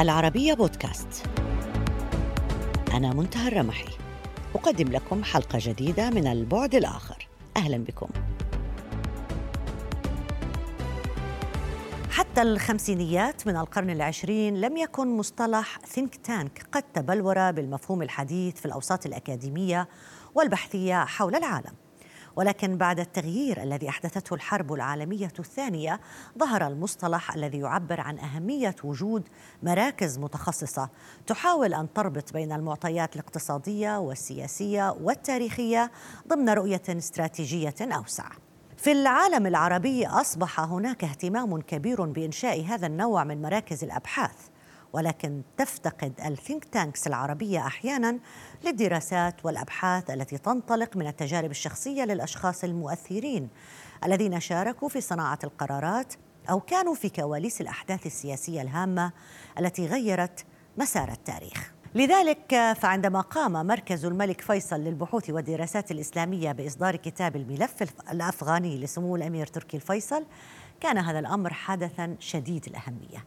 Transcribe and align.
العربية 0.00 0.54
بودكاست. 0.54 1.26
أنا 2.94 3.12
منتهى 3.12 3.48
الرمحي. 3.48 3.88
أقدم 4.54 4.88
لكم 4.92 5.24
حلقة 5.24 5.58
جديدة 5.62 6.10
من 6.10 6.26
البعد 6.26 6.74
الآخر. 6.74 7.28
أهلا 7.56 7.76
بكم. 7.76 8.08
حتى 12.10 12.42
الخمسينيات 12.42 13.46
من 13.46 13.56
القرن 13.56 13.90
العشرين 13.90 14.60
لم 14.60 14.76
يكن 14.76 15.16
مصطلح 15.16 15.78
ثينك 15.86 16.16
تانك 16.16 16.66
قد 16.72 16.82
تبلور 16.82 17.50
بالمفهوم 17.50 18.02
الحديث 18.02 18.54
في 18.54 18.66
الأوساط 18.66 19.06
الأكاديمية 19.06 19.88
والبحثية 20.34 21.04
حول 21.04 21.34
العالم. 21.34 21.74
ولكن 22.40 22.76
بعد 22.76 23.00
التغيير 23.00 23.62
الذي 23.62 23.88
أحدثته 23.88 24.34
الحرب 24.34 24.72
العالمية 24.72 25.32
الثانية 25.38 26.00
ظهر 26.38 26.66
المصطلح 26.66 27.34
الذي 27.34 27.58
يعبر 27.58 28.00
عن 28.00 28.18
أهمية 28.18 28.76
وجود 28.84 29.28
مراكز 29.62 30.18
متخصصة 30.18 30.88
تحاول 31.26 31.74
أن 31.74 31.92
تربط 31.92 32.32
بين 32.32 32.52
المعطيات 32.52 33.14
الاقتصادية 33.14 33.98
والسياسية 33.98 34.96
والتاريخية 35.00 35.90
ضمن 36.28 36.48
رؤية 36.48 36.82
استراتيجية 36.88 37.74
أوسع. 37.80 38.28
في 38.76 38.92
العالم 38.92 39.46
العربي 39.46 40.06
أصبح 40.06 40.60
هناك 40.60 41.04
اهتمام 41.04 41.60
كبير 41.60 42.04
بإنشاء 42.04 42.64
هذا 42.64 42.86
النوع 42.86 43.24
من 43.24 43.42
مراكز 43.42 43.84
الأبحاث 43.84 44.36
ولكن 44.92 45.42
تفتقد 45.56 46.12
الثينك 46.26 46.64
تانكس 46.64 47.06
العربية 47.06 47.66
أحيانا 47.66 48.18
للدراسات 48.64 49.44
والأبحاث 49.44 50.10
التي 50.10 50.38
تنطلق 50.38 50.96
من 50.96 51.06
التجارب 51.06 51.50
الشخصية 51.50 52.04
للأشخاص 52.04 52.64
المؤثرين 52.64 53.48
الذين 54.04 54.40
شاركوا 54.40 54.88
في 54.88 55.00
صناعة 55.00 55.38
القرارات 55.44 56.14
أو 56.50 56.60
كانوا 56.60 56.94
في 56.94 57.08
كواليس 57.08 57.60
الأحداث 57.60 58.06
السياسية 58.06 58.62
الهامة 58.62 59.12
التي 59.58 59.86
غيرت 59.86 60.44
مسار 60.78 61.12
التاريخ. 61.12 61.72
لذلك 61.94 62.74
فعندما 62.76 63.20
قام 63.20 63.52
مركز 63.66 64.04
الملك 64.04 64.40
فيصل 64.40 64.80
للبحوث 64.80 65.30
والدراسات 65.30 65.90
الإسلامية 65.90 66.52
بإصدار 66.52 66.96
كتاب 66.96 67.36
الملف 67.36 67.74
الأفغاني 68.10 68.78
لسمو 68.78 69.16
الأمير 69.16 69.46
تركي 69.46 69.76
الفيصل 69.76 70.26
كان 70.80 70.98
هذا 70.98 71.18
الأمر 71.18 71.52
حدثا 71.52 72.16
شديد 72.20 72.66
الأهمية. 72.66 73.24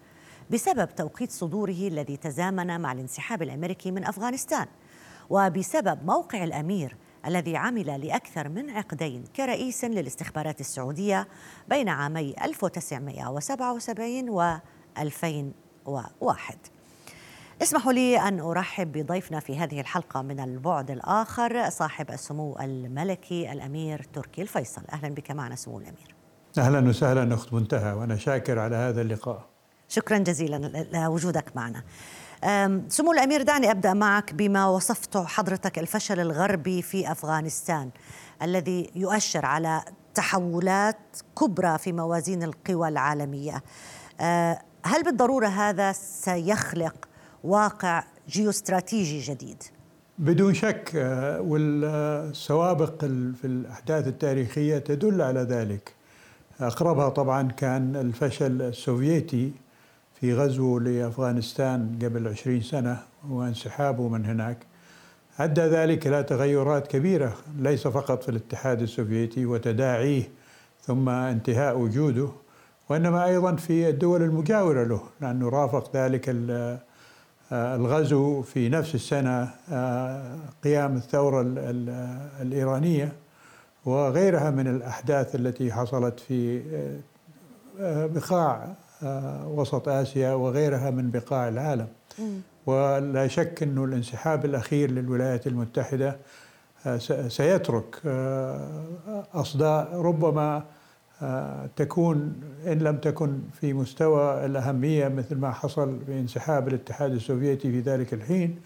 بسبب 0.50 0.96
توقيت 0.96 1.32
صدوره 1.32 1.88
الذي 1.88 2.18
تزامن 2.18 2.82
مع 2.82 2.92
الانسحاب 2.92 3.42
الأمريكي 3.42 3.92
من 3.92 4.06
أفغانستان. 4.06 4.68
وبسبب 5.30 6.06
موقع 6.06 6.44
الأمير 6.44 6.96
الذي 7.26 7.58
عمل 7.58 8.08
لأكثر 8.08 8.50
من 8.50 8.70
عقدين 8.70 9.24
كرئيس 9.36 9.86
للاستخبارات 9.86 10.60
السعودية 10.60 11.28
بين 11.70 11.90
عامي 11.90 12.36
1977 12.44 14.30
و 14.30 14.58
2001 14.98 16.58
اسمحوا 17.62 17.94
لي 17.94 18.20
أن 18.20 18.40
أرحب 18.40 18.92
بضيفنا 18.92 19.40
في 19.40 19.58
هذه 19.58 19.80
الحلقة 19.80 20.22
من 20.22 20.40
البعد 20.40 20.92
الآخر 20.92 21.70
صاحب 21.70 22.12
السمو 22.12 22.58
الملكي 22.62 23.52
الأمير 23.52 24.04
تركي 24.14 24.42
الفيصل. 24.42 24.82
أهلا 24.94 25.10
بك 25.10 25.32
معنا 25.32 25.56
سمو 25.56 25.78
الأمير. 25.78 26.16
أهلا 26.58 26.90
وسهلا 26.90 27.34
أخت 27.34 27.54
منتهى 27.54 27.94
وأنا 27.94 28.16
شاكر 28.16 28.60
على 28.60 28.76
هذا 28.76 29.02
اللقاء. 29.02 29.53
شكرا 29.94 30.18
جزيلا 30.18 30.88
لوجودك 30.94 31.46
معنا. 31.56 31.84
سمو 32.90 33.12
الأمير 33.12 33.42
دعني 33.42 33.72
أبدأ 33.72 33.94
معك 33.94 34.34
بما 34.34 34.68
وصفته 34.68 35.26
حضرتك 35.26 35.80
الفشل 35.80 36.20
الغربي 36.20 36.82
في 36.82 37.12
أفغانستان 37.12 37.90
الذي 38.42 38.90
يؤشر 38.96 39.46
على 39.46 39.82
تحولات 40.14 40.98
كبرى 41.40 41.78
في 41.78 41.92
موازين 41.92 42.44
القوى 42.44 42.88
العالمية. 42.88 43.64
أه، 44.22 44.60
هل 44.86 45.04
بالضرورة 45.04 45.48
هذا 45.48 45.92
سيخلق 45.92 46.96
واقع 47.44 48.04
جيوستراتيجي 48.30 49.20
جديد؟ 49.20 49.64
بدون 50.18 50.54
شك 50.54 50.92
أه، 50.96 51.42
والسوابق 51.42 53.06
في 53.42 53.46
الأحداث 53.46 54.08
التاريخية 54.08 54.78
تدل 54.78 55.22
على 55.22 55.40
ذلك. 55.40 55.94
أقربها 56.60 57.10
طبعا 57.10 57.52
كان 57.52 57.96
الفشل 57.96 58.62
السوفيتي 58.62 59.63
في 60.24 60.34
غزو 60.34 60.80
لأفغانستان 60.80 62.00
قبل 62.02 62.28
عشرين 62.28 62.62
سنة 62.62 62.98
وانسحابه 63.30 64.08
من 64.08 64.26
هناك. 64.26 64.58
أدى 65.40 65.62
ذلك 65.62 66.08
إلى 66.08 66.24
تغيرات 66.24 66.88
كبيرة 66.88 67.34
ليس 67.60 67.88
فقط 67.88 68.24
في 68.24 68.30
الاتحاد 68.30 68.82
السوفيتي 68.82 69.46
وتداعيه 69.46 70.24
ثم 70.82 71.10
انتهاء 71.10 71.78
وجوده 71.78 72.30
وإنما 72.90 73.26
أيضا 73.26 73.56
في 73.56 73.90
الدول 73.90 74.22
المجاورة 74.22 74.84
له 74.84 75.02
لأنه 75.22 75.50
رافق 75.50 75.96
ذلك 75.96 76.36
الغزو 77.52 78.42
في 78.42 78.70
نفس 78.70 78.96
السنة 78.96 79.50
قيام 80.64 80.96
الثورة 80.96 81.42
الإيرانية 82.42 83.14
وغيرها 83.86 84.50
من 84.52 84.68
الأحداث 84.68 85.36
التي 85.36 85.72
حصلت 85.74 86.20
في 86.20 86.62
بقاع 87.80 88.64
آه، 88.64 88.83
وسط 89.46 89.90
آسيا 89.90 90.34
وغيرها 90.34 90.90
من 90.90 91.12
بقاع 91.12 91.48
العالم. 91.48 91.88
ولا 92.66 93.28
شك 93.28 93.64
أنه 93.64 93.84
الانسحاب 93.84 94.46
الأخير 94.46 94.92
للولايات 94.92 95.48
المتحدة 95.48 96.18
آه، 96.86 96.98
سيترك 97.28 98.02
آه، 98.06 99.28
أصداء 99.34 100.02
ربما 100.02 100.64
تكون 101.76 102.34
إن 102.68 102.80
لم 102.80 102.98
تكن 102.98 103.40
في 103.62 103.74
مستوى 103.74 104.46
الأهمية 104.46 105.08
مثل 105.08 105.36
ما 105.36 105.52
حصل 105.52 105.96
بانسحاب 106.08 106.68
الاتحاد 106.68 107.12
السوفيتي 107.12 107.72
في 107.72 107.80
ذلك 107.80 108.14
الحين. 108.14 108.60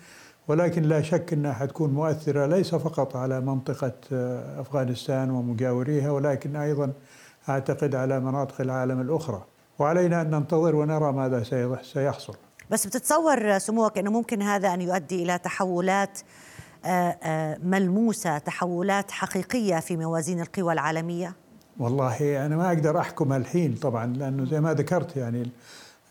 ولكن 0.48 0.84
لا 0.84 1.02
شك 1.02 1.34
أنها 1.34 1.54
حتكون 1.54 1.90
مؤثرة 1.90 2.46
ليس 2.46 2.76
فقط 2.76 3.16
على 3.16 3.42
منطقة 3.42 3.94
أفغانستان 4.60 5.30
ومجاوريها 5.30 6.12
ولكن 6.12 6.56
أيضا 6.56 6.94
أعتقد 7.50 7.96
على 7.96 8.20
مناطق 8.20 8.62
العالم 8.62 9.02
الأخرى. 9.02 9.44
وعلينا 9.80 10.22
أن 10.22 10.30
ننتظر 10.30 10.76
ونرى 10.76 11.12
ماذا 11.14 11.44
سيحصل. 11.82 12.36
بس 12.72 12.88
بتتصور 12.88 13.58
سموك 13.58 13.98
أنه 13.98 14.12
ممكن 14.12 14.42
هذا 14.42 14.74
أن 14.74 14.82
يؤدي 14.82 15.24
إلى 15.24 15.38
تحولات 15.38 16.20
آه، 16.86 17.18
آه، 17.24 17.58
ملموسة 17.64 18.38
تحولات 18.38 19.12
حقيقية 19.12 19.80
في 19.80 19.98
موازين 19.98 20.42
القوى 20.42 20.74
العالمية؟ 20.74 21.36
والله 21.80 22.46
أنا 22.46 22.56
ما 22.56 22.68
أقدر 22.68 23.00
أحكم 23.00 23.34
الحين 23.34 23.76
طبعا 23.76 24.06
لأنه 24.06 24.46
زي 24.46 24.62
ما 24.62 24.74
ذكرت 24.74 25.18
يعني 25.18 25.52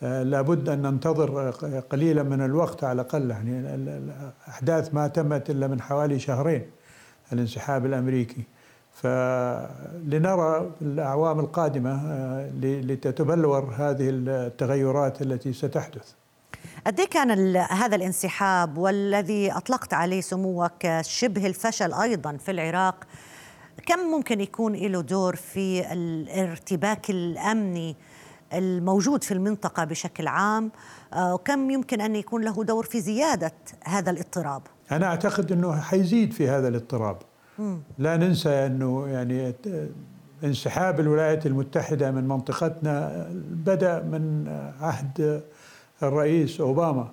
آه، 0.02 0.22
لابد 0.22 0.68
أن 0.68 0.82
ننتظر 0.82 1.50
قليلا 1.90 2.22
من 2.22 2.44
الوقت 2.44 2.84
على 2.84 2.92
الأقل. 2.92 3.30
يعني 3.30 3.74
الأحداث 3.74 4.94
ما 4.94 5.08
تمت 5.08 5.50
إلا 5.50 5.66
من 5.66 5.80
حوالي 5.80 6.18
شهرين 6.18 6.70
الانسحاب 7.32 7.86
الأمريكي. 7.86 8.42
فلنرى 9.02 10.70
الأعوام 10.82 11.40
القادمة 11.40 11.90
آه، 11.90 12.50
لتتبلور 12.62 13.74
هذه 13.76 14.08
التغيرات 14.10 15.22
التي 15.22 15.52
ستحدث. 15.52 16.12
قد 16.86 17.00
كان 17.00 17.56
هذا 17.56 17.96
الانسحاب 17.96 18.78
والذي 18.78 19.52
أطلقت 19.52 19.94
عليه 19.94 20.20
سموك 20.20 21.00
شبه 21.00 21.46
الفشل 21.46 21.92
أيضا 21.94 22.36
في 22.36 22.50
العراق 22.50 23.04
كم 23.86 23.98
ممكن 23.98 24.40
يكون 24.40 24.74
له 24.74 25.00
دور 25.02 25.36
في 25.36 25.92
الارتباك 25.92 27.10
الأمني 27.10 27.96
الموجود 28.52 29.24
في 29.24 29.34
المنطقة 29.34 29.84
بشكل 29.84 30.28
عام؟ 30.28 30.70
آه، 31.12 31.34
وكم 31.34 31.70
يمكن 31.70 32.00
أن 32.00 32.16
يكون 32.16 32.44
له 32.44 32.64
دور 32.64 32.84
في 32.84 33.00
زيادة 33.00 33.52
هذا 33.84 34.10
الاضطراب؟ 34.10 34.62
أنا 34.92 35.06
أعتقد 35.06 35.52
أنه 35.52 35.80
حيزيد 35.80 36.32
في 36.32 36.48
هذا 36.48 36.68
الاضطراب. 36.68 37.16
لا 37.98 38.16
ننسى 38.16 38.48
أنه 38.48 39.08
يعني 39.08 39.54
انسحاب 40.44 41.00
الولايات 41.00 41.46
المتحدة 41.46 42.10
من 42.10 42.28
منطقتنا 42.28 43.26
بدأ 43.50 44.02
من 44.02 44.48
عهد 44.80 45.42
الرئيس 46.02 46.60
أوباما. 46.60 47.08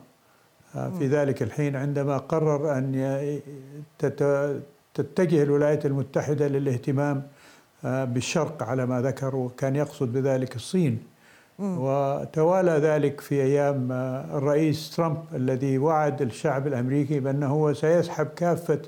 في 0.74 1.08
ذلك 1.08 1.44
الحين 1.44 1.76
عندما 1.76 2.18
قرر 2.18 2.78
أن 2.78 3.40
تتجه 4.94 5.44
الولايات 5.44 5.86
المتحدة 5.86 6.48
للاهتمام 6.48 7.24
بالشرق 7.84 8.64
على 8.64 8.86
ما 8.86 9.02
ذكر 9.02 9.36
وكان 9.36 9.76
يقصد 9.76 10.14
بذلك 10.14 10.56
الصين. 10.56 11.00
وتوالى 11.60 12.72
ذلك 12.72 13.22
في 13.22 13.42
أيام 13.42 13.92
الرئيس 14.36 14.96
ترامب 14.96 15.18
الذي 15.34 15.78
وعد 15.78 16.22
الشعب 16.22 16.68
الأمريكي 16.68 17.20
بأنه 17.20 17.74
سيسحب 17.74 18.28
كافة 18.36 18.80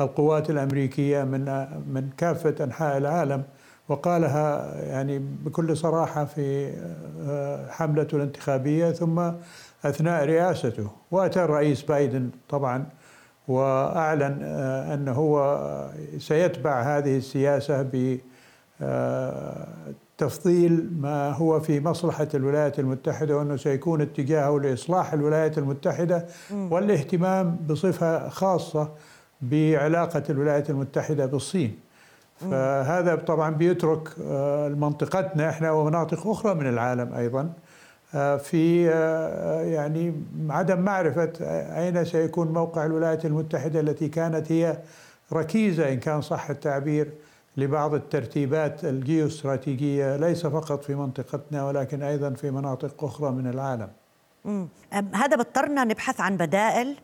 القوات 0.00 0.50
الأمريكية 0.50 1.24
من 1.24 1.44
من 1.86 2.10
كافة 2.16 2.64
أنحاء 2.64 2.98
العالم 2.98 3.42
وقالها 3.88 4.74
يعني 4.82 5.18
بكل 5.18 5.76
صراحة 5.76 6.24
في 6.24 6.72
آه، 7.26 7.70
حملته 7.70 8.16
الانتخابية 8.16 8.90
ثم 8.90 9.30
أثناء 9.84 10.24
رئاسته. 10.24 10.90
وأتى 11.10 11.44
الرئيس 11.44 11.82
بايدن 11.82 12.30
طبعا 12.48 12.86
وأعلن 13.48 14.38
آه، 14.42 14.94
أنه 14.94 15.12
هو 15.12 15.60
سيتبع 16.18 16.82
هذه 16.82 17.16
السياسة 17.16 17.82
ب 17.82 18.18
آه، 18.82 19.68
ما 21.00 21.30
هو 21.30 21.60
في 21.60 21.80
مصلحة 21.80 22.28
الولايات 22.34 22.78
المتحدة 22.78 23.36
وأنه 23.36 23.56
سيكون 23.56 24.00
اتجاهه 24.00 24.60
لإصلاح 24.60 25.12
الولايات 25.12 25.58
المتحدة 25.58 26.26
والاهتمام 26.50 27.56
بصفة 27.68 28.28
خاصة 28.28 28.88
بعلاقة 29.42 30.22
الولايات 30.30 30.70
المتحدة 30.70 31.26
بالصين. 31.26 31.78
فهذا 32.50 33.14
طبعا 33.14 33.50
بيترك 33.50 34.08
آه، 34.22 34.68
منطقتنا 34.68 35.48
إحنا 35.48 35.70
ومناطق 35.70 36.26
أخرى 36.26 36.54
من 36.54 36.66
العالم 36.66 37.14
أيضا. 37.14 37.52
آه، 38.14 38.36
في 38.36 38.90
آه، 38.90 39.62
يعني 39.62 40.14
عدم 40.50 40.80
معرفة 40.80 41.32
أين 41.78 42.04
سيكون 42.04 42.48
موقع 42.48 42.86
الولايات 42.86 43.24
المتحدة 43.24 43.80
التي 43.80 44.08
كانت 44.08 44.52
هي 44.52 44.78
ركيزة 45.32 45.92
إن 45.92 46.00
كان 46.00 46.20
صح 46.20 46.50
التعبير 46.50 47.10
لبعض 47.56 47.94
الترتيبات 47.94 48.84
الجيوستراتيجية 48.84 50.16
ليس 50.16 50.46
فقط 50.46 50.84
في 50.84 50.94
منطقتنا 50.94 51.64
ولكن 51.66 52.02
أيضا 52.02 52.30
في 52.30 52.50
مناطق 52.50 53.04
أخرى 53.04 53.30
من 53.30 53.46
العالم. 53.46 53.88
هذا 55.12 55.36
بضطرنا 55.36 55.84
نبحث 55.84 56.20
عن 56.20 56.36
بدائل 56.36 56.96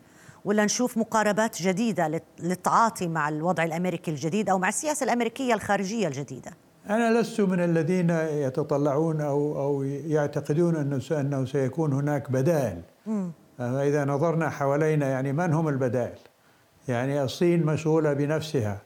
ولا 0.45 0.65
نشوف 0.65 0.99
مقاربات 0.99 1.63
جديدة 1.63 2.21
للتعاطي 2.39 3.09
مع 3.09 3.29
الوضع 3.29 3.65
الأمريكي 3.65 4.11
الجديد 4.11 4.51
أو 4.51 4.59
مع 4.59 4.69
السياسة 4.69 5.05
الامرريكيه 5.05 5.55
الخارجية 5.55 6.09
الجديدة؟ 6.09 6.51
أنا 6.91 7.21
لست 7.21 7.41
من 7.41 7.61
الذين 7.61 8.11
يتطلعون 8.11 9.21
أو 9.21 9.61
أو 9.61 9.83
يعتقدون 9.83 10.77
أنه 10.77 11.01
أنه 11.11 11.45
سيكون 11.45 11.93
هناك 11.93 12.31
بدائل. 12.31 12.83
إذا 13.61 14.05
نظرنا 14.05 14.51
حوالينا 14.51 15.09
يعني 15.09 15.33
من 15.33 15.53
هم 15.53 15.69
البدائل؟ 15.69 16.19
يعني 16.89 17.23
الصين 17.23 17.67
مشغولة 17.67 18.13
بنفسها 18.13 18.83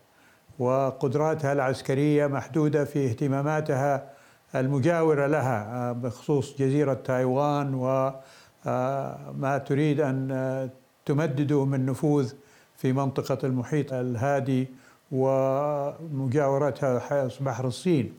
وقدراتها 0.58 1.52
العسكرية 1.52 2.26
محدودة 2.26 2.84
في 2.84 3.06
اهتماماتها 3.06 4.10
المجاورة 4.55 5.26
لها 5.26 5.93
بخصوص 5.93 6.56
جزيرة 6.58 6.94
تايوان 6.94 7.75
وما 7.75 9.58
تريد 9.66 10.00
أن 10.00 10.70
تمدده 11.06 11.64
من 11.64 11.87
نفوذ 11.87 12.32
في 12.76 12.93
منطقة 12.93 13.38
المحيط 13.44 13.93
الهادي 13.93 14.69
ومجاورتها 16.12 17.28
بحر 17.40 17.66
الصين. 17.66 18.12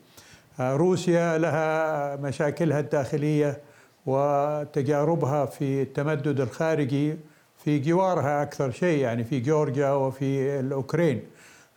روسيا 0.59 1.38
لها 1.38 2.15
مشاكلها 2.15 2.80
الداخلية 2.80 3.59
وتجاربها 4.06 5.45
في 5.45 5.81
التمدد 5.81 6.39
الخارجي 6.41 7.18
في 7.57 7.80
جوارها 7.80 8.41
أكثر 8.41 8.71
شيء 8.71 9.00
يعني 9.00 9.24
في 9.24 9.39
جورجيا 9.39 9.91
وفي 9.91 10.59
الأوكرين. 10.59 11.21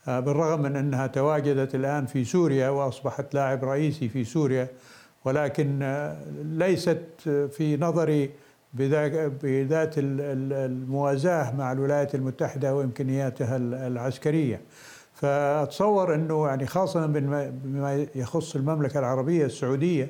بالرغم 0.06 0.62
من 0.62 0.76
أنها 0.76 1.06
تواجدت 1.06 1.74
الآن 1.74 2.06
في 2.06 2.24
سوريا 2.24 2.68
وأصبحت 2.68 3.34
لاعب 3.34 3.64
رئيسي 3.64 4.08
في 4.08 4.24
سوريا 4.24 4.68
ولكن 5.24 5.78
ليست 6.42 7.02
في 7.52 7.76
نظري 7.80 8.30
بذات 9.42 9.94
الموازاة 9.98 11.56
مع 11.56 11.72
الولايات 11.72 12.14
المتحدة 12.14 12.74
وإمكانياتها 12.74 13.56
العسكرية. 13.56 14.60
فأتصور 15.14 16.14
إنه 16.14 16.46
يعني 16.46 16.66
خاصة 16.66 17.06
بما 17.06 18.06
يخص 18.14 18.56
المملكة 18.56 18.98
العربية 18.98 19.46
السعودية 19.46 20.08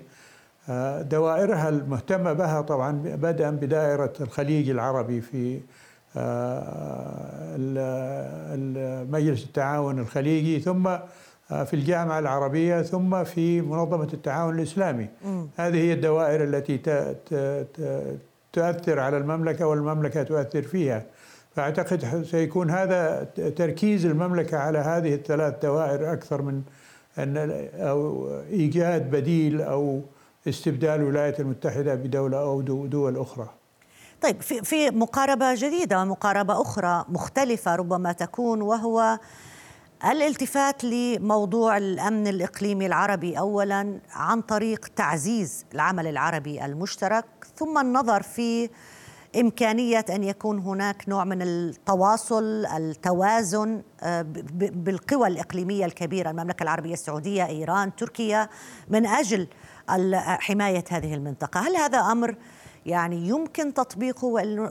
آه، 0.68 1.02
دوائرها 1.02 1.68
المهتمة 1.68 2.32
بها 2.32 2.60
طبعا 2.60 2.92
بدءا 2.92 3.50
بدائرة 3.50 4.12
الخليج 4.20 4.70
العربي 4.70 5.20
في 5.20 5.60
آه، 6.16 7.56
مجلس 9.10 9.44
التعاون 9.44 9.98
الخليجي 9.98 10.60
ثم 10.60 10.86
آه، 11.50 11.64
في 11.64 11.74
الجامعة 11.74 12.18
العربية 12.18 12.82
ثم 12.82 13.24
في 13.24 13.60
منظمة 13.60 14.08
التعاون 14.12 14.58
الإسلامي 14.58 15.08
م. 15.24 15.46
هذه 15.56 15.76
هي 15.76 15.92
الدوائر 15.92 16.44
التي 16.44 16.78
تؤثر 18.56 19.00
على 19.00 19.16
المملكة 19.16 19.66
والمملكة 19.66 20.22
تؤثر 20.22 20.62
فيها. 20.62 21.02
فأعتقد 21.56 22.24
سيكون 22.30 22.70
هذا 22.70 23.24
تركيز 23.56 24.06
المملكة 24.06 24.58
على 24.58 24.78
هذه 24.78 25.14
الثلاث 25.14 25.54
دوائر 25.62 26.12
أكثر 26.12 26.42
من 26.42 26.62
أن 27.18 27.36
أو 27.74 28.28
إيجاد 28.50 29.10
بديل 29.10 29.62
أو 29.62 30.00
استبدال 30.48 31.00
الولايات 31.00 31.40
المتحدة 31.40 31.94
بدولة 31.94 32.40
أو 32.40 32.60
دول 32.86 33.16
أخرى. 33.16 33.48
طيب 34.22 34.40
في 34.40 34.62
في 34.62 34.90
مقاربة 34.90 35.54
جديدة 35.54 36.02
ومقاربة 36.02 36.62
أخرى 36.62 37.04
مختلفة 37.08 37.76
ربما 37.76 38.12
تكون 38.12 38.62
وهو 38.62 39.18
الالتفات 40.04 40.84
لموضوع 40.84 41.76
الأمن 41.76 42.26
الإقليمي 42.26 42.86
العربي 42.86 43.38
اولا 43.38 44.00
عن 44.10 44.40
طريق 44.40 44.86
تعزيز 44.96 45.64
العمل 45.74 46.06
العربي 46.06 46.64
المشترك 46.64 47.24
ثم 47.56 47.78
النظر 47.78 48.22
في 48.22 48.70
إمكانية 49.40 50.04
أن 50.10 50.24
يكون 50.24 50.58
هناك 50.58 51.08
نوع 51.08 51.24
من 51.24 51.42
التواصل 51.42 52.66
التوازن 52.66 53.82
آه، 54.00 54.22
بالقوى 54.58 55.28
الإقليمية 55.28 55.84
الكبيرة 55.84 56.30
المملكة 56.30 56.62
العربية 56.62 56.92
السعودية 56.92 57.46
إيران 57.46 57.96
تركيا 57.96 58.48
من 58.88 59.06
أجل 59.06 59.48
حماية 60.24 60.84
هذه 60.90 61.14
المنطقة. 61.14 61.60
هل 61.60 61.76
هذا 61.76 61.98
أمر 61.98 62.36
يعني 62.86 63.28
يمكن 63.28 63.74
تطبيقه 63.74 64.26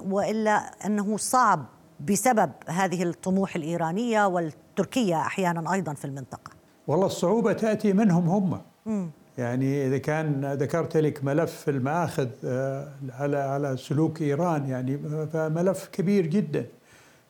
وإلا 0.06 0.72
أنه 0.86 1.18
صعب 1.18 1.66
بسبب 2.00 2.52
هذه 2.68 3.04
الطموح 3.04 3.56
الإيرانية 3.56 4.26
والتركية 4.28 5.16
أحيانا 5.16 5.74
أيضا 5.74 5.94
في 5.94 6.06
المنطقة. 6.06 6.52
والله 6.88 7.06
الصعوبة 7.06 7.54
تأتي 7.54 7.94
منهم 7.94 8.30
هم. 8.30 8.62
م. 8.86 9.10
يعني 9.38 9.88
إذا 9.88 9.98
كان 9.98 10.54
ذكرت 10.54 10.98
لك 10.98 11.24
ملف 11.24 11.70
المآخذ 11.70 12.28
آه، 12.46 12.88
على 13.20 13.38
على 13.38 13.78
سلوك 13.78 14.22
إيران 14.22 14.70
يعني 14.70 14.98
فملف 15.34 15.90
كبير 15.92 16.26
جدا. 16.26 16.66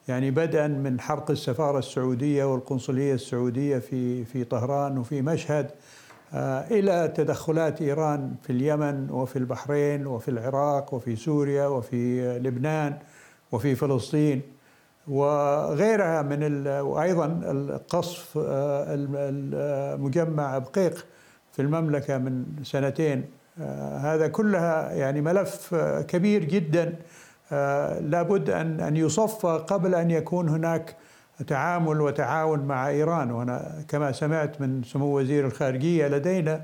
يعني 0.08 0.32
بدءا 0.32 0.68
من 0.68 1.00
حرق 1.00 1.32
السفارة 1.32 1.80
السعودية 1.80 2.44
والقنصلية 2.46 3.14
السعودية 3.14 3.78
في 3.78 4.26
في 4.26 4.44
طهران 4.44 4.98
وفي 4.98 5.22
مشهد 5.22 5.72
آه، 6.34 6.68
إلى 6.72 7.14
تدخلات 7.16 7.82
إيران 7.82 8.36
في 8.44 8.50
اليمن 8.50 9.12
وفي 9.12 9.36
البحرين 9.40 10.08
وفي 10.08 10.28
العراق 10.28 10.94
وفي 10.94 11.16
سوريا 11.16 11.68
وفي 11.68 12.30
لبنان 12.40 12.98
وفي 13.52 13.76
فلسطين. 13.76 14.42
وغيرها 15.08 16.22
من 16.22 16.68
وأيضا 16.68 17.26
القصف 17.44 18.38
آه، 18.38 19.96
مجمع 19.96 20.58
بقيق 20.58 21.06
في 21.52 21.62
المملكة 21.62 22.18
من 22.18 22.46
سنتين 22.64 23.26
آه، 23.62 23.98
هذا 23.98 24.28
كلها 24.28 24.92
يعني 24.92 25.22
ملف 25.22 25.74
آه، 25.74 26.02
كبير 26.02 26.44
جدا 26.44 26.96
لابد 28.02 28.50
أن 28.50 28.80
أن 28.80 28.98
يصفى 28.98 29.64
قبل 29.68 29.96
أن 29.96 30.12
يكون 30.12 30.50
هناك 30.50 30.96
تعامل 31.48 32.02
وتعاون 32.02 32.60
مع 32.60 32.90
إيران. 32.90 33.32
وأنا 33.32 33.84
كما 33.88 34.12
سمعت 34.12 34.62
من 34.62 34.84
سمو 34.84 35.20
وزير 35.20 35.46
الخارجية 35.46 36.08
لدينا 36.08 36.62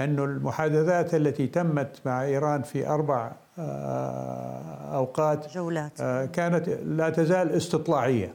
أن 0.00 0.18
المحادثات 0.18 1.14
التي 1.14 1.46
تمت 1.46 2.00
مع 2.06 2.22
إيران 2.24 2.62
في 2.62 2.88
أربع 2.88 3.32
آه، 3.58 4.96
أوقات 4.96 5.54
جولات. 5.54 6.00
آه، 6.00 6.24
كانت 6.24 6.68
لا 6.68 7.10
تزال 7.10 7.50
استطلاعية 7.50 8.34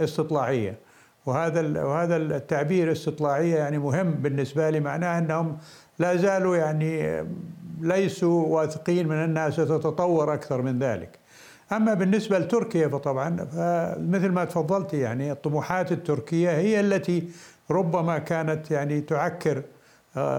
استطلاعية. 0.00 0.78
وهذا 1.26 1.84
وهذا 1.84 2.16
التعبير 2.16 2.92
استطلاعية 2.92 3.56
يعني 3.56 3.78
مهم 3.78 4.10
بالنسبة 4.10 4.70
لي 4.70 4.80
معناه 4.80 5.18
أنهم 5.18 5.58
لا 5.98 6.16
زالوا 6.16 6.56
يعني 6.56 7.24
ليسوا 7.80 8.46
واثقين 8.46 9.08
من 9.08 9.16
أنها 9.16 9.50
ستتطور 9.50 10.34
أكثر 10.34 10.62
من 10.62 10.78
ذلك. 10.78 11.18
أما 11.72 11.94
بالنسبة 11.94 12.38
لتركيا 12.38 12.88
فطبعا 12.88 13.30
مثل 14.00 14.28
ما 14.28 14.44
تفضلت 14.44 14.94
يعني 14.94 15.32
الطموحات 15.32 15.92
التركية 15.92 16.50
هي 16.50 16.80
التي 16.80 17.28
ربما 17.70 18.18
كانت 18.18 18.70
يعني 18.70 19.00
تعكر 19.00 19.62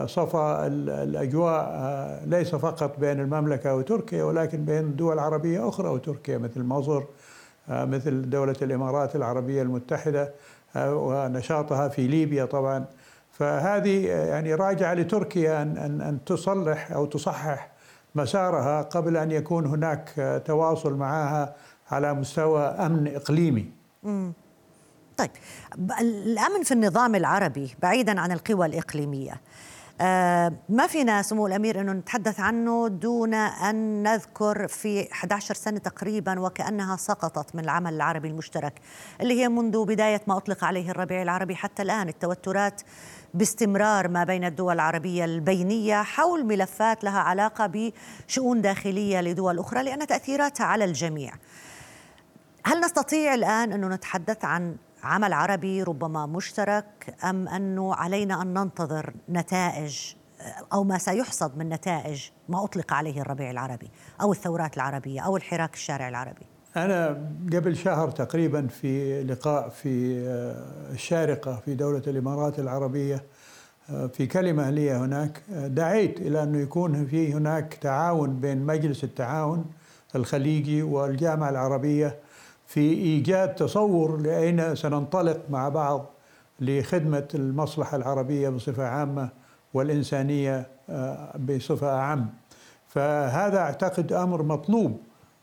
صفى 0.05 0.67
الأجواء 1.03 1.65
آه، 1.73 2.25
ليس 2.25 2.55
فقط 2.55 2.99
بين 2.99 3.19
المملكة 3.19 3.75
وتركيا 3.75 4.23
ولكن 4.23 4.65
بين 4.65 4.95
دول 4.95 5.19
عربية 5.19 5.69
أخرى 5.69 5.89
وتركيا 5.89 6.37
مثل 6.37 6.63
مصر 6.63 7.03
آه، 7.69 7.85
مثل 7.85 8.29
دولة 8.29 8.55
الإمارات 8.61 9.15
العربية 9.15 9.61
المتحدة 9.61 10.31
آه، 10.75 10.95
ونشاطها 10.95 11.87
في 11.87 12.07
ليبيا 12.07 12.45
طبعا. 12.45 12.85
فهذه 13.31 14.07
يعني 14.07 14.53
راجعة 14.53 14.93
لتركيا 14.93 15.61
أن, 15.61 15.77
أن, 15.77 16.01
أن 16.01 16.23
تصلح 16.25 16.91
أو 16.91 17.05
تصحح 17.05 17.71
مسارها 18.15 18.81
قبل 18.81 19.17
أن 19.17 19.31
يكون 19.31 19.65
هناك 19.65 20.41
تواصل 20.45 20.93
معها 20.93 21.55
على 21.91 22.13
مستوى 22.13 22.61
أمن 22.61 23.15
إقليمي. 23.15 23.71
طيب 25.17 25.29
الأمن 26.01 26.63
في 26.63 26.71
النظام 26.71 27.15
العربي 27.15 27.75
بعيدا 27.81 28.19
عن 28.19 28.31
القوى 28.31 28.65
الإقليمية 28.65 29.31
آه، 29.31 29.39
ما 30.69 30.87
فينا 30.87 31.21
سمو 31.21 31.47
الأمير 31.47 31.81
أنه 31.81 31.91
نتحدث 31.91 32.39
عنه 32.39 32.87
دون 32.87 33.33
أن 33.33 34.03
نذكر 34.03 34.67
في 34.67 35.11
11 35.11 35.55
سنة 35.55 35.77
تقريبا 35.77 36.39
وكأنها 36.39 36.95
سقطت 36.95 37.55
من 37.55 37.63
العمل 37.63 37.93
العربي 37.93 38.27
المشترك 38.27 38.73
اللي 39.21 39.41
هي 39.41 39.49
منذ 39.49 39.85
بداية 39.85 40.21
ما 40.27 40.37
أطلق 40.37 40.63
عليه 40.63 40.91
الربيع 40.91 41.21
العربي 41.21 41.55
حتى 41.55 41.81
الآن 41.81 42.09
التوترات 42.09 42.81
باستمرار 43.33 44.07
ما 44.07 44.23
بين 44.23 44.43
الدول 44.43 44.73
العربية 44.73 45.25
البينية 45.25 46.03
حول 46.03 46.45
ملفات 46.45 47.03
لها 47.03 47.19
علاقة 47.19 47.91
بشؤون 48.27 48.61
داخلية 48.61 49.21
لدول 49.21 49.59
أخرى 49.59 49.83
لأن 49.83 50.07
تأثيراتها 50.07 50.65
على 50.65 50.85
الجميع. 50.85 51.33
هل 52.65 52.79
نستطيع 52.79 53.33
الآن 53.33 53.73
أنه 53.73 53.87
نتحدث 53.87 54.45
عن 54.45 54.75
عمل 55.05 55.33
عربي 55.33 55.83
ربما 55.83 56.25
مشترك 56.25 57.15
أم 57.23 57.47
أنه 57.47 57.95
علينا 57.95 58.41
أن 58.41 58.53
ننتظر 58.53 59.13
نتائج 59.29 59.99
أو 60.73 60.83
ما 60.83 60.97
سيحصد 60.97 61.57
من 61.57 61.69
نتائج 61.69 62.23
ما 62.49 62.63
أطلق 62.63 62.93
عليه 62.93 63.21
الربيع 63.21 63.51
العربي 63.51 63.89
أو 64.21 64.31
الثورات 64.31 64.75
العربية 64.75 65.21
أو 65.21 65.37
الحراك 65.37 65.73
الشارع 65.73 66.09
العربي. 66.09 66.45
أنا 66.77 67.07
قبل 67.53 67.75
شهر 67.75 68.11
تقريبا 68.11 68.67
في 68.67 69.23
لقاء 69.23 69.69
في 69.69 70.17
الشارقة 70.91 71.61
في 71.65 71.75
دولة 71.75 72.01
الإمارات 72.07 72.59
العربية 72.59 73.23
في 73.87 74.27
كلمة 74.27 74.69
لي 74.69 74.91
هناك 74.91 75.41
دعيت 75.49 76.21
إلى 76.21 76.43
انه 76.43 76.57
يكون 76.57 77.05
في 77.05 77.33
هناك 77.33 77.73
تعاون 77.73 78.39
بين 78.39 78.65
مجلس 78.65 79.03
التعاون 79.03 79.65
الخليجي 80.15 80.83
والجامعة 80.83 81.49
العربية 81.49 82.15
في 82.67 82.79
إيجاد 82.79 83.55
تصور 83.55 84.17
لأين 84.17 84.75
سننطلق 84.75 85.41
مع 85.49 85.69
بعض 85.69 86.05
لخدمة 86.59 87.27
المصلحة 87.35 87.97
العربية 87.97 88.49
بصفة 88.49 88.83
عامة 88.87 89.29
والإنسانية 89.73 90.67
آه، 90.89 91.37
بصفة 91.37 91.99
اعم 91.99 92.29
فهذا 92.87 93.57
أعتقد 93.57 94.13
أمر 94.13 94.43
مطلوب 94.43 94.97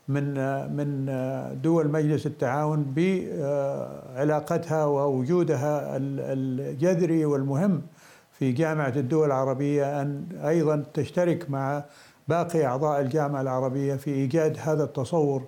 من 0.07 0.37
آه، 0.37 0.67
من 0.67 1.05
آه، 1.09 1.53
دول 1.53 1.91
مجلس 1.91 2.25
التعاون 2.25 2.93
بعلاقتها 2.95 4.85
ووجودها 4.85 5.97
الجذري 5.97 7.25
والمهم 7.25 7.81
في 8.31 8.51
جامعة 8.51 8.93
الدول 8.95 9.27
العربية 9.27 10.01
أن 10.01 10.25
أيضا 10.45 10.83
تشترك 10.93 11.49
مع 11.49 11.83
باقي 12.27 12.65
أعضاء 12.65 13.01
الجامعة 13.01 13.41
العربية 13.41 13.95
في 13.95 14.11
إيجاد 14.11 14.57
هذا 14.59 14.83
التصور 14.83 15.43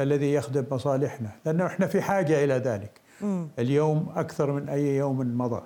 الذي 0.00 0.32
يخدم 0.32 0.64
مصالحنا 0.70 1.30
لأنه 1.44 1.66
إحنا 1.66 1.86
في 1.86 2.00
حاجة 2.00 2.44
إلى 2.44 2.54
ذلك. 2.54 3.00
م. 3.20 3.46
اليوم 3.58 4.12
أكثر 4.16 4.52
من 4.52 4.68
أي 4.68 4.96
يوم 4.96 5.38
مضى. 5.38 5.62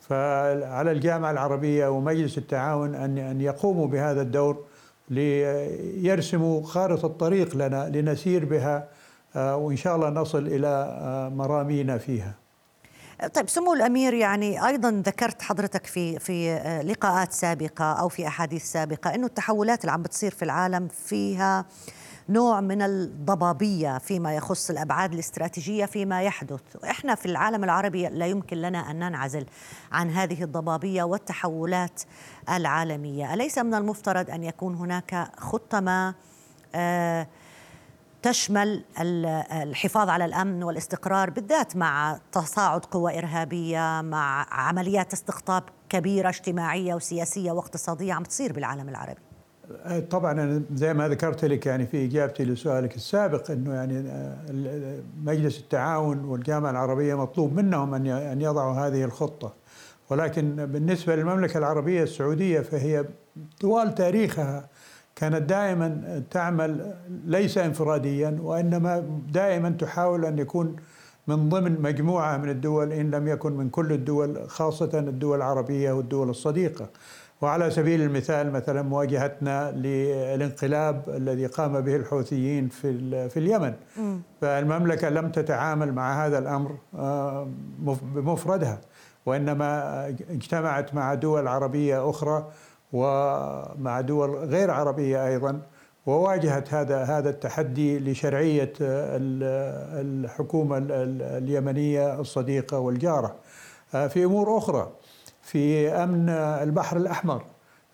فعلى 0.00 0.92
الجامعة 0.92 1.30
العربية 1.30 1.88
ومجلس 1.88 2.38
التعاون 2.38 2.94
أن 2.94 3.18
أن 3.18 3.40
يقوموا 3.40 3.86
بهذا 3.86 4.22
الدور 4.22 4.64
ليرسموا 5.10 6.62
خارطة 6.62 7.06
الطريق 7.06 7.56
لنا 7.56 7.88
لنسير 7.88 8.44
بها 8.44 8.88
آه، 9.36 9.56
وإن 9.56 9.76
شاء 9.76 9.96
الله 9.96 10.10
نصل 10.10 10.46
إلى 10.46 10.66
آه، 11.00 11.28
مرامينا 11.28 11.98
فيها. 11.98 12.34
طيب 13.34 13.48
سمو 13.48 13.72
الأمير 13.72 14.14
يعني 14.14 14.66
أيضا 14.66 14.90
ذكرت 14.90 15.42
حضرتك 15.42 15.86
في 15.86 16.18
في 16.18 16.50
آه، 16.50 16.82
لقاءات 16.82 17.32
سابقة 17.32 17.92
أو 17.92 18.08
في 18.08 18.26
أحاديث 18.26 18.64
سابقة 18.64 19.14
إنه 19.14 19.26
التحولات 19.26 19.80
اللي 19.80 19.92
عم 19.92 20.02
بتصير 20.02 20.30
في 20.30 20.44
العالم 20.44 20.88
فيها 20.88 21.64
نوع 22.28 22.60
من 22.60 22.82
الضبابية 22.82 23.98
فيما 23.98 24.34
يخص 24.34 24.70
الأبعاد 24.70 25.12
الاستراتيجية 25.12 25.84
فيما 25.84 26.22
يحدث، 26.22 26.60
إحنا 26.84 27.14
في 27.14 27.26
العالم 27.26 27.64
العربي 27.64 28.08
لا 28.08 28.26
يمكن 28.26 28.56
لنا 28.56 28.90
أن 28.90 28.96
ننعزل 28.96 29.46
عن 29.92 30.10
هذه 30.10 30.42
الضبابية 30.42 31.02
والتحولات 31.02 32.02
العالمية، 32.50 33.34
أليس 33.34 33.58
من 33.58 33.74
المفترض 33.74 34.30
أن 34.30 34.44
يكون 34.44 34.74
هناك 34.74 35.30
خطه 35.38 35.80
ما 35.80 36.14
آه 36.74 37.26
تشمل 38.22 38.84
الحفاظ 39.52 40.08
على 40.08 40.24
الأمن 40.24 40.62
والاستقرار 40.62 41.30
بالذات 41.30 41.76
مع 41.76 42.18
تصاعد 42.32 42.84
قوى 42.84 43.18
إرهابية 43.18 44.00
مع 44.00 44.46
عمليات 44.50 45.12
استقطاب 45.12 45.62
كبيرة 45.88 46.28
اجتماعية 46.28 46.94
وسياسية 46.94 47.52
واقتصادية 47.52 48.12
عم 48.12 48.22
تصير 48.22 48.52
بالعالم 48.52 48.88
العربي؟ 48.88 49.23
طبعا 50.10 50.32
أنا 50.32 50.62
زي 50.74 50.94
ما 50.94 51.08
ذكرت 51.08 51.44
لك 51.44 51.66
يعني 51.66 51.86
في 51.86 52.04
إجابتي 52.04 52.44
لسؤالك 52.44 52.96
السابق 52.96 53.50
إنه 53.50 53.74
يعني 53.74 54.08
آه، 54.08 55.00
مجلس 55.24 55.58
التعاون 55.58 56.24
والجامعة 56.24 56.70
العربية 56.70 57.14
مطلوب 57.14 57.52
منهم 57.52 57.94
أن 57.94 58.06
أن 58.06 58.40
يضعوا 58.40 58.74
هذه 58.74 59.04
الخطة 59.04 59.52
ولكن 60.10 60.66
بالنسبة 60.66 61.16
للمملكة 61.16 61.58
العربية 61.58 62.02
السعودية 62.02 62.60
فهي 62.60 63.04
طوال 63.60 63.94
تاريخها 63.94 64.68
كانت 65.16 65.42
دائما 65.42 66.22
تعمل 66.30 66.94
ليس 67.24 67.58
انفراديا 67.58 68.38
وإنما 68.42 69.20
دائما 69.32 69.70
تحاول 69.70 70.24
أن 70.24 70.38
يكون 70.38 70.76
من 71.26 71.48
ضمن 71.48 71.82
مجموعة 71.82 72.36
من 72.36 72.48
الدول 72.48 72.92
إن 72.92 73.10
لم 73.10 73.28
يكن 73.28 73.52
من 73.52 73.70
كل 73.70 73.92
الدول 73.92 74.48
خاصة 74.48 74.90
الدول 74.98 75.36
العربية 75.36 75.92
والدول 75.92 76.30
الصديقة. 76.30 76.88
وعلى 77.40 77.70
سبيل 77.70 78.02
المثال 78.02 78.52
مثلا 78.52 78.82
مواجهتنا 78.82 79.70
للانقلاب 79.70 81.02
الذي 81.08 81.46
قام 81.46 81.80
به 81.80 81.96
الحوثيين 81.96 82.68
في 82.68 83.28
في 83.28 83.36
اليمن. 83.36 83.74
فالمملكة 84.40 85.08
لم 85.08 85.30
تتعامل 85.30 85.92
مع 85.92 86.26
هذا 86.26 86.38
الأمر 86.38 86.76
آه، 86.98 87.48
بمفردها 88.14 88.80
وإنما 89.26 90.06
اجتمعت 90.30 90.94
مع 90.94 91.14
دول 91.14 91.48
عربية 91.48 92.10
أخرى 92.10 92.48
ومع 92.92 94.00
دول 94.00 94.30
غير 94.36 94.70
عربية 94.70 95.26
أيضا 95.26 95.60
وواجهت 96.06 96.74
هذا 96.74 97.02
هذا 97.02 97.30
التحدي 97.30 97.98
لشرعية 97.98 98.72
الحكومة 98.80 100.78
اليمنية 100.88 102.20
الصديقة 102.20 102.78
والجارة. 102.78 103.34
آه، 103.94 104.06
في 104.06 104.24
أمور 104.24 104.58
أخرى. 104.58 104.88
في 105.44 105.88
أمن 105.88 106.28
البحر 106.28 106.96
الأحمر. 106.96 107.42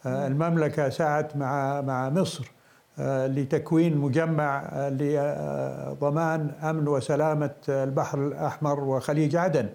آه، 0.07 0.26
المملكة 0.26 0.88
سعت 0.88 1.37
مع 1.37 1.80
مع 1.80 2.09
مصر 2.09 2.52
آه، 2.99 3.26
لتكوين 3.26 3.97
مجمع 3.97 4.62
آه، 4.73 4.88
لضمان 4.88 6.50
أمن 6.62 6.88
وسلامة 6.88 7.54
البحر 7.69 8.19
الأحمر 8.26 8.85
وخليج 8.85 9.37
عدن. 9.37 9.69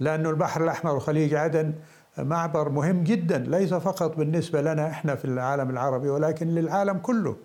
لأن 0.00 0.26
البحر 0.26 0.64
الأحمر 0.64 0.96
وخليج 0.96 1.34
عدن 1.34 1.72
معبر 2.18 2.68
مهم 2.68 3.04
جدا 3.04 3.38
ليس 3.38 3.74
فقط 3.74 4.16
بالنسبة 4.16 4.60
لنا 4.60 4.90
إحنا 4.90 5.14
في 5.14 5.24
العالم 5.24 5.70
العربي 5.70 6.08
ولكن 6.08 6.46
للعالم 6.46 6.98
كله. 6.98 7.36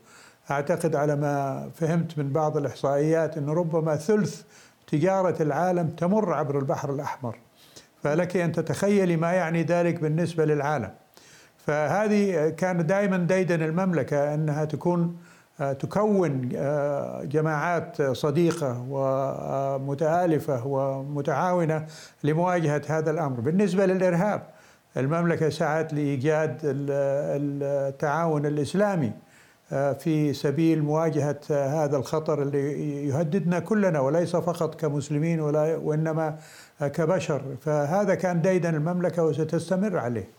أعتقد 0.51 0.95
على 0.95 1.15
ما 1.15 1.69
فهمت 1.75 2.17
من 2.17 2.33
بعض 2.33 2.57
الإحصائيات 2.57 3.37
انه 3.37 3.53
ربما 3.53 3.95
ثلث 3.95 4.41
تجارة 4.87 5.43
العالم 5.43 5.87
تمر 5.87 6.33
عبر 6.33 6.59
البحر 6.59 6.93
الأحمر. 6.93 7.39
فلك 8.05 8.37
أن 8.37 8.51
تتخيلي 8.51 9.17
ما 9.17 9.31
يعني 9.31 9.63
ذلك 9.63 10.01
بالنسبة 10.01 10.45
للعالم. 10.45 10.91
فهذه 11.57 12.49
كان 12.49 12.85
دائما 12.85 13.17
ديدن 13.17 13.61
المملكة 13.61 14.33
أنها 14.33 14.65
تكون 14.65 15.17
آه، 15.59 15.73
تكون 15.73 16.49
آه، 16.55 17.23
جماعات 17.23 18.01
صديقة 18.01 18.85
ومتآلفة 18.89 20.67
ومتعاونة 20.67 21.85
لمواجهة 22.23 22.81
هذا 22.87 23.11
الأمر. 23.11 23.39
بالنسبة 23.39 23.85
للإرهاب 23.85 24.41
المملكة 24.97 25.49
سعت 25.49 25.93
لإيجاد 25.93 26.59
التعاون 26.63 28.45
الإسلامي. 28.45 29.11
في 29.69 30.33
سبيل 30.33 30.83
مواجهة 30.83 31.39
هذا 31.49 31.97
الخطر 31.97 32.41
اللي 32.41 33.07
يهددنا 33.07 33.59
كلنا 33.59 33.99
وليس 33.99 34.35
فقط 34.35 34.75
كمسلمين 34.75 35.39
ولا 35.39 35.75
وإنما 35.75 36.39
كبشر. 36.79 37.41
فهذا 37.61 38.15
كان 38.15 38.41
ديدن 38.41 38.75
المملكة 38.75 39.23
وستستمر 39.23 39.97
عليه. 39.97 40.29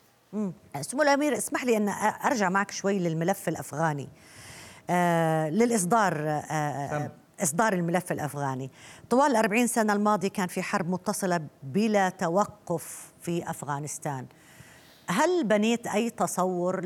سمو 0.81 1.03
الأمير 1.03 1.37
اسمح 1.37 1.65
لي 1.65 1.77
أن 1.77 1.89
أرجع 2.25 2.49
معك 2.49 2.71
شوي 2.71 2.99
للملف 2.99 3.49
الأفغاني. 3.49 4.09
آه 4.91 5.49
للإصدار 5.49 6.15
آه 6.51 7.11
إصدار 7.43 7.73
الملف 7.73 8.13
الأفغاني. 8.13 8.71
طوال 9.11 9.31
الأربعين 9.31 9.67
سنة 9.67 9.93
الماضية 9.93 10.29
كان 10.29 10.47
في 10.47 10.63
حرب 10.63 10.91
متصلة 10.91 11.41
بلا 11.63 12.09
توقف 12.09 13.13
في 13.21 13.51
أفغانستان. 13.51 14.27
هل 15.09 15.45
بنيت 15.45 15.87
أي 15.87 16.11
تصور 16.11 16.81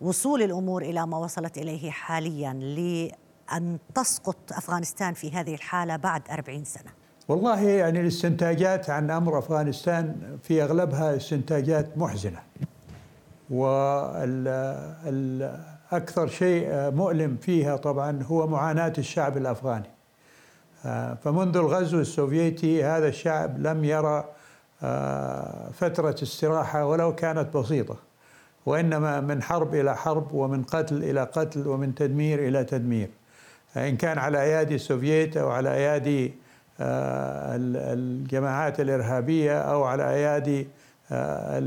لوصول 0.00 0.42
الأمور 0.42 0.82
إلى 0.82 1.06
ما 1.06 1.18
وصلت 1.18 1.58
إليه 1.58 1.90
حاليا 1.90 2.52
لأن 2.52 3.78
تسقط 3.94 4.36
أفغانستان 4.52 5.14
في 5.14 5.30
هذه 5.30 5.54
الحالة 5.54 5.96
بعد 5.96 6.22
أربعين 6.30 6.64
سنة؟ 6.64 6.90
والله 7.28 7.60
يعني 7.60 8.00
الاستنتاجات 8.00 8.90
عن 8.90 9.10
أمر 9.10 9.38
أفغانستان 9.38 10.38
في 10.42 10.62
أغلبها 10.62 11.16
استنتاجات 11.16 11.98
محزنة. 11.98 12.38
والاكثر 13.50 15.46
شيء 16.28 16.68
مؤلم 16.90 17.36
فيها 17.36 17.76
طبعا 17.76 18.22
هو 18.22 18.46
معاناة 18.46 18.92
الشعب 18.98 19.36
الأفغاني. 19.36 19.90
فمنذ 21.24 21.56
الغزو 21.56 22.00
السوفيتي 22.00 22.84
هذا 22.84 23.08
الشعب 23.08 23.58
لم 23.58 23.84
يرى 23.84 24.24
فترة 25.72 26.16
استراحة 26.22 26.86
ولو 26.86 27.14
كانت 27.14 27.56
بسيطة. 27.56 27.96
وإنما 28.66 29.20
من 29.20 29.42
حرب 29.42 29.74
إلى 29.74 29.96
حرب 29.96 30.32
ومن 30.32 30.62
قتل 30.62 30.96
إلى 30.96 31.24
قتل 31.24 31.68
ومن 31.68 31.94
تدمير 31.94 32.48
إلى 32.48 32.64
تدمير. 32.64 33.10
إن 33.76 33.96
كان 33.96 34.18
على 34.18 34.42
أيادي 34.42 34.74
السوفييت 34.74 35.36
أو 35.36 35.50
على 35.50 35.74
أيادي 35.74 36.34
آه، 36.80 37.56
الجماعات 37.56 38.80
الإرهابية 38.80 39.58
أو 39.58 39.84
على 39.84 40.10
أيادي 40.10 40.68
آه، 41.12 41.58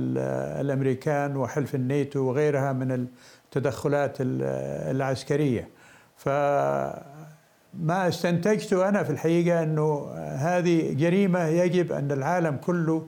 الأمريكان 0.62 1.38
وحلف 1.38 1.76
الناتو 1.76 2.20
وغيرها 2.20 2.74
من 2.74 3.08
التدخلات 3.46 4.18
العسكرية. 4.20 5.70
فما 6.18 8.08
استنتجته 8.08 8.90
أنا 8.90 9.04
في 9.04 9.10
الحقيقة 9.10 9.64
أنه 9.64 10.12
هذه 10.18 10.94
جريمة 10.94 11.46
يجب 11.46 11.92
أن 11.92 12.12
العالم 12.12 12.56
كله 12.56 13.08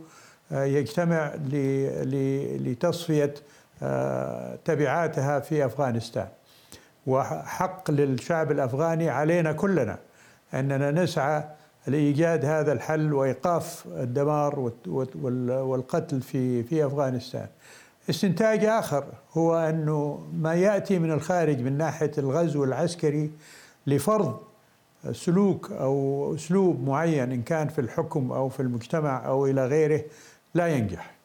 آه، 0.51 0.63
يجتمع 0.63 1.33
لتصفية 2.61 3.33
تبعاتها 4.65 5.39
في 5.39 5.65
أفغانستان 5.65 6.27
وحق 7.07 7.91
للشعب 7.91 8.51
الأفغاني 8.51 9.09
علينا 9.09 9.51
كلنا 9.51 9.97
أننا 10.53 10.91
نسعى 10.91 11.43
لإيجاد 11.87 12.45
هذا 12.45 12.71
الحل 12.71 13.13
وإيقاف 13.13 13.85
الدمار 13.87 14.71
والقتل 15.47 16.21
في 16.21 16.63
في 16.63 16.85
أفغانستان. 16.85 17.47
استنتاج 18.09 18.65
آخر 18.65 19.03
هو 19.33 19.55
أنه 19.55 20.27
ما 20.33 20.53
يأتي 20.53 20.99
من 20.99 21.11
الخارج 21.11 21.61
من 21.61 21.77
ناحية 21.77 22.11
الغزو 22.17 22.63
العسكري 22.63 23.31
لفرض 23.87 24.39
سلوك 25.11 25.71
أو 25.71 26.35
أسلوب 26.35 26.87
معين 26.87 27.31
إن 27.31 27.41
كان 27.41 27.67
في 27.67 27.81
الحكم 27.81 28.31
أو 28.31 28.49
في 28.49 28.59
المجتمع 28.59 29.25
أو 29.25 29.45
إلى 29.45 29.65
غيره 29.67 30.01
لا 30.53 30.67
ينجح. 30.67 31.18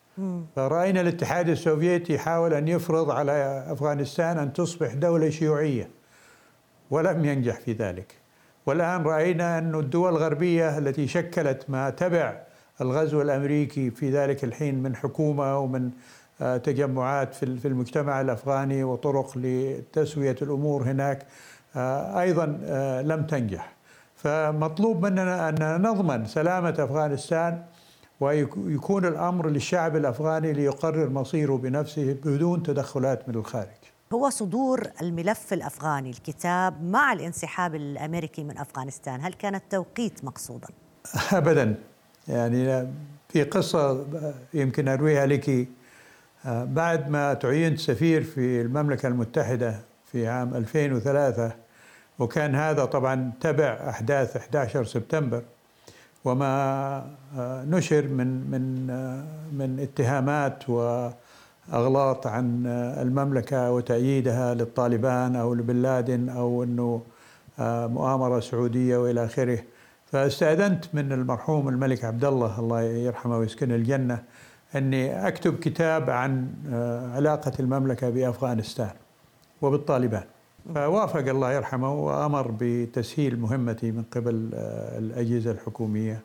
فرأينا 0.57 1.01
الاتحاد 1.01 1.49
السوفيتي 1.49 2.15
يحاول 2.15 2.55
أن 2.55 2.69
يفرض 2.69 3.11
على 3.11 3.65
أفغانستان 3.69 4.39
أن 4.39 4.53
تصبح 4.53 4.95
دولة 4.95 5.31
شيوعية 5.31 5.89
ولم 6.91 7.25
ينجح 7.25 7.61
في 7.61 7.73
ذلك. 7.73 8.15
والآن 8.67 9.03
رأينا 9.03 9.59
أن 9.59 9.75
الدول 9.75 10.13
الغربية 10.13 10.79
التي 10.79 11.07
شكلت 11.07 11.65
ما 11.69 11.91
تبع 11.91 12.41
الغزو 12.81 13.23
الأمريكي 13.23 13.91
في 13.91 14.11
ذلك 14.11 14.45
الحين 14.45 14.83
من 14.83 14.97
حكومة 14.97 15.59
ومن 15.59 15.91
آه، 16.41 16.57
تجمعات 16.57 17.35
في 17.35 17.69
المجتمع 17.69 18.21
الأفغاني 18.21 18.85
وطرق 18.85 19.33
لتسوية 19.37 20.37
الأمور 20.43 20.83
هناك 20.83 21.27
آه، 21.77 22.21
أيضا 22.21 22.59
آه، 22.65 23.03
لم 23.03 23.27
تنجح 23.27 23.73
فمطلوب 24.17 25.07
مننا 25.07 25.49
أن 25.49 25.83
نضمن 25.83 26.27
سلامة 26.27 26.75
أفغانستان 26.79 27.63
ويكون 28.21 29.05
الأمر 29.05 29.49
للشعب 29.49 29.97
الأفغاني 29.97 30.53
ليقرر 30.53 31.09
مصيره 31.09 31.57
بنفسه 31.57 32.17
بدون 32.25 32.63
تدخلات 32.63 33.29
من 33.29 33.35
الخارج. 33.35 33.69
هو 34.13 34.31
صدور 34.31 34.83
الملف 35.03 35.53
الأفغاني 35.53 36.11
الكتاب 36.11 36.83
مع 36.83 37.13
الانسحاب 37.13 37.75
الأمريكي 37.75 38.45
من 38.45 38.59
أفغانستان، 38.59 39.21
هل 39.21 39.33
كان 39.33 39.55
التوقيت 39.55 40.25
مقصودا؟ 40.25 40.69
ابدا. 41.33 41.75
يعني 42.29 42.89
في 43.29 43.43
قصة 43.43 44.07
يمكن 44.55 44.89
أرويها 44.89 45.27
لك. 45.27 45.69
بعد 46.47 47.11
ما 47.11 47.35
تعينت 47.35 47.79
سفير 47.79 48.23
في 48.23 48.61
المملكة 48.61 49.07
المتحدة 49.07 49.81
في 50.05 50.29
عام 50.29 50.55
2003 50.55 51.53
وكان 52.19 52.55
هذا 52.55 52.85
طبعا 52.85 53.33
تبع 53.41 53.89
أحداث 53.89 54.37
11 54.37 54.85
سبتمبر 54.85 55.43
وما 56.25 57.07
نشر 57.69 58.09
من 58.09 58.51
من 58.51 58.63
من 59.53 59.81
اتهامات 59.81 60.71
و 60.71 61.09
اغلاط 61.73 62.27
عن 62.27 62.67
المملكة 63.03 63.73
وتأييدها 63.73 64.55
للطالبان 64.55 65.37
أو 65.37 65.55
لبن 65.55 65.77
لادن 65.83 66.29
أو 66.29 66.63
إنه 66.63 67.03
آه، 67.59 67.87
مؤامرة 67.87 68.41
سعودية 68.41 68.97
وإلى 68.97 69.25
آخره. 69.25 69.59
فاستأذنت 70.07 70.85
من 70.95 71.13
المرحوم 71.13 71.69
الملك 71.69 72.05
عبد 72.05 72.25
الله 72.25 72.61
الله 72.61 72.83
يرحمه 72.83 73.39
ويسكن 73.39 73.73
الجنة 73.73 74.23
إني 74.77 75.29
أكتب 75.29 75.59
كتاب 75.59 76.11
عن 76.11 76.49
آه، 76.73 77.13
علاقة 77.17 77.53
المملكة 77.61 78.11
بأفغانستان 78.11 78.91
وبالطالبان. 79.63 80.25
فوافق 80.75 81.29
الله 81.29 81.53
يرحمه 81.53 81.95
وأمر 81.95 82.55
بتسهيل 82.61 83.41
مهمتي 83.41 83.91
من 83.91 84.03
قبل 84.03 84.51
آه، 84.55 84.99
الأجهزة 84.99 85.51
الحكومية. 85.51 86.21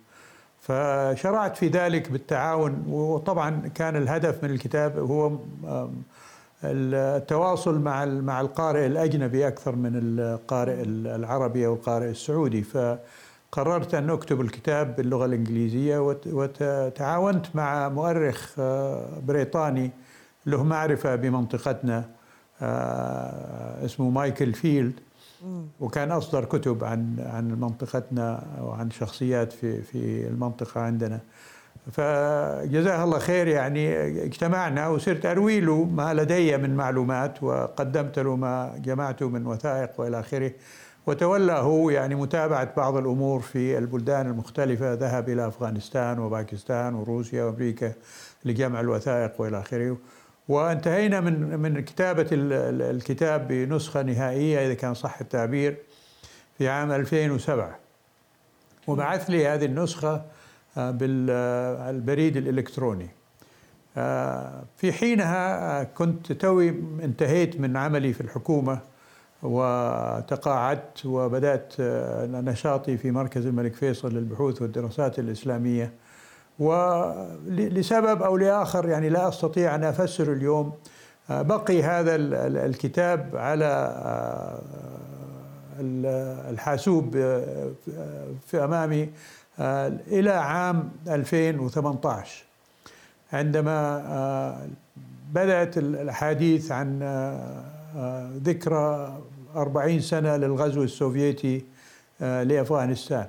فشرعت 0.61 1.57
في 1.57 1.67
ذلك 1.67 2.11
بالتعاون 2.11 2.83
وطبعا 2.89 3.61
كان 3.75 3.95
الهدف 3.95 4.43
من 4.43 4.49
الكتاب 4.49 4.99
هو 4.99 5.31
التواصل 6.63 7.79
مع 7.79 8.05
مع 8.05 8.41
القارئ 8.41 8.85
الأجنبي 8.85 9.47
أكثر 9.47 9.75
من 9.75 9.91
القارئ 9.95 10.81
العربي 10.85 11.65
أو 11.65 11.73
القارئ 11.73 12.09
السعودي. 12.09 12.63
فقررت 12.63 13.93
أن 13.95 14.09
أكتب 14.09 14.41
الكتاب 14.41 14.95
باللغة 14.95 15.25
الإنجليزية 15.25 16.15
وتعاونت 16.25 17.45
مع 17.55 17.89
مؤرخ 17.89 18.53
آه، 18.59 19.05
بريطاني 19.27 19.91
له 20.45 20.63
معرفة 20.63 21.15
بمنطقتنا. 21.15 22.18
اسمه 23.85 24.09
مايكل 24.09 24.53
فيلد 24.53 24.93
وكان 25.79 26.11
أصدر 26.11 26.45
كتب 26.45 26.83
عن 26.83 27.15
عن 27.19 27.47
منطقتنا 27.61 28.43
وعن 28.61 28.91
شخصيات 28.91 29.53
في 29.53 29.81
في 29.81 30.27
المنطقة 30.27 30.81
عندنا. 30.81 31.19
فجزاه 31.91 33.03
الله 33.03 33.19
خير 33.19 33.47
يعني 33.47 34.07
اجتمعنا 34.23 34.87
وصرت 34.87 35.25
أروي 35.25 35.59
له 35.59 35.83
ما 35.83 36.13
لدي 36.13 36.57
من 36.57 36.75
معلومات 36.75 37.43
وقدمت 37.43 38.19
له 38.19 38.35
ما 38.35 38.73
جمعته 38.85 39.29
من 39.29 39.47
وثائق 39.47 39.89
وإلى 39.97 40.19
آخره. 40.19 40.51
وتولى 41.07 41.51
هو 41.53 41.89
يعني 41.89 42.15
متابعة 42.15 42.75
بعض 42.77 42.97
الأمور 42.97 43.39
في 43.39 43.77
البلدان 43.77 44.27
المختلفة 44.27 44.93
ذهب 44.93 45.29
إلى 45.29 45.47
أفغانستان 45.47 46.19
وباكستان 46.19 46.95
وروسيا 46.95 47.43
وأمريكا 47.43 47.93
لجمع 48.45 48.79
الوثائق 48.79 49.41
وإلى 49.41 49.59
آخره. 49.59 49.97
وانتهينا 50.49 51.19
من 51.19 51.59
من 51.59 51.81
كتابة 51.81 52.27
الكتاب 52.31 53.47
بنسخة 53.47 54.01
نهائية 54.01 54.65
إذا 54.65 54.73
كان 54.73 54.93
صح 54.93 55.19
التعبير 55.21 55.77
في 56.57 56.69
عام 56.69 56.91
2007 56.91 57.79
وبعث 58.87 59.29
لي 59.29 59.47
هذه 59.47 59.65
النسخة 59.65 60.21
آه، 60.77 60.91
بالبريد 60.91 62.37
الإلكتروني. 62.37 63.07
آه، 63.97 64.63
في 64.77 64.93
حينها 64.93 65.79
آه، 65.81 65.83
كنت 65.83 66.31
توي 66.31 66.69
انتهيت 67.03 67.59
من 67.59 67.77
عملي 67.77 68.13
في 68.13 68.21
الحكومة 68.21 68.79
وتقاعدت 69.43 71.05
وبدأت 71.05 71.73
نشاطي 72.31 72.97
في 72.97 73.11
مركز 73.11 73.45
الملك 73.45 73.73
فيصل 73.73 74.15
للبحوث 74.15 74.61
والدراسات 74.61 75.19
الإسلامية. 75.19 75.93
ولسبب 76.59 78.23
أو 78.23 78.37
لآخر 78.37 78.89
يعني 78.89 79.09
لا 79.09 79.27
أستطيع 79.27 79.75
أن 79.75 79.83
أفسر 79.83 80.33
اليوم 80.33 80.73
آه، 81.29 81.41
بقي 81.41 81.83
هذا 81.83 82.15
الكتاب 82.65 83.35
على 83.35 83.95
آه، 84.05 84.59
الحاسوب 86.49 87.15
آه، 87.15 87.71
في 88.47 88.63
أمامي 88.63 89.09
إلى 90.07 90.31
عام 90.31 90.91
2018 91.07 92.43
عندما 93.33 94.67
بدأت 95.33 95.77
الاحاديث 95.77 96.71
عن 96.71 96.99
ذكرى 98.43 99.17
40 99.55 99.99
سنة 99.99 100.35
للغزو 100.35 100.83
السوفيتي 100.83 101.65
لأفغانستان. 102.19 103.25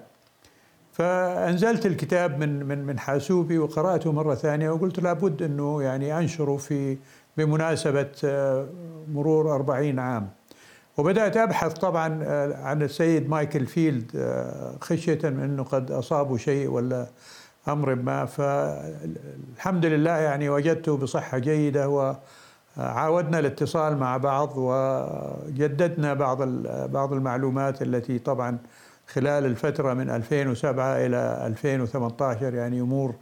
فأنزلت 1.01 1.87
الكتاب 1.87 2.39
من 2.39 2.67
من 2.67 2.85
من 2.85 2.99
حاسوبي 2.99 3.59
وقرأته 3.59 4.13
مرة 4.13 4.35
ثانية 4.35 4.71
وقلت 4.71 5.01
لابد 5.01 5.43
أنه 5.43 5.83
يعني 5.83 6.19
أنشره 6.19 6.57
في 6.57 6.99
بمناسبة 7.37 8.09
آه، 8.25 8.67
مرور 9.13 9.55
40 9.55 9.99
عام. 9.99 10.29
وبدأت 10.97 11.37
أبحث 11.37 11.73
طبعا 11.73 12.21
آه، 12.25 12.57
عن 12.57 12.83
السيد 12.83 13.29
مايكل 13.29 13.67
فيلد 13.67 14.13
آه، 14.17 14.75
خشية 14.81 15.19
من 15.25 15.41
أنه 15.41 15.63
قد 15.63 15.91
أصابه 15.91 16.37
شيء 16.37 16.69
ولا 16.69 17.07
أمر 17.69 17.95
ما. 17.95 18.25
فالحمد 18.25 19.87
لله 19.87 20.17
يعني 20.17 20.49
وجدته 20.49 20.97
بصحة 20.97 21.39
جيدة 21.39 22.15
وعاودنا 22.77 23.39
الاتصال 23.39 23.97
مع 23.97 24.17
بعض 24.17 24.53
وجددنا 24.57 26.15
بعض 26.15 26.43
بعض 26.93 27.13
المعلومات 27.13 27.83
التي 27.83 28.19
طبعا 28.19 28.59
خلال 29.13 29.45
الفترة 29.45 29.95
من 29.95 30.11
2007 30.11 31.07
إلى 31.07 31.43
2018 31.47 32.55
يعني 32.55 32.81
أمور 32.81 33.15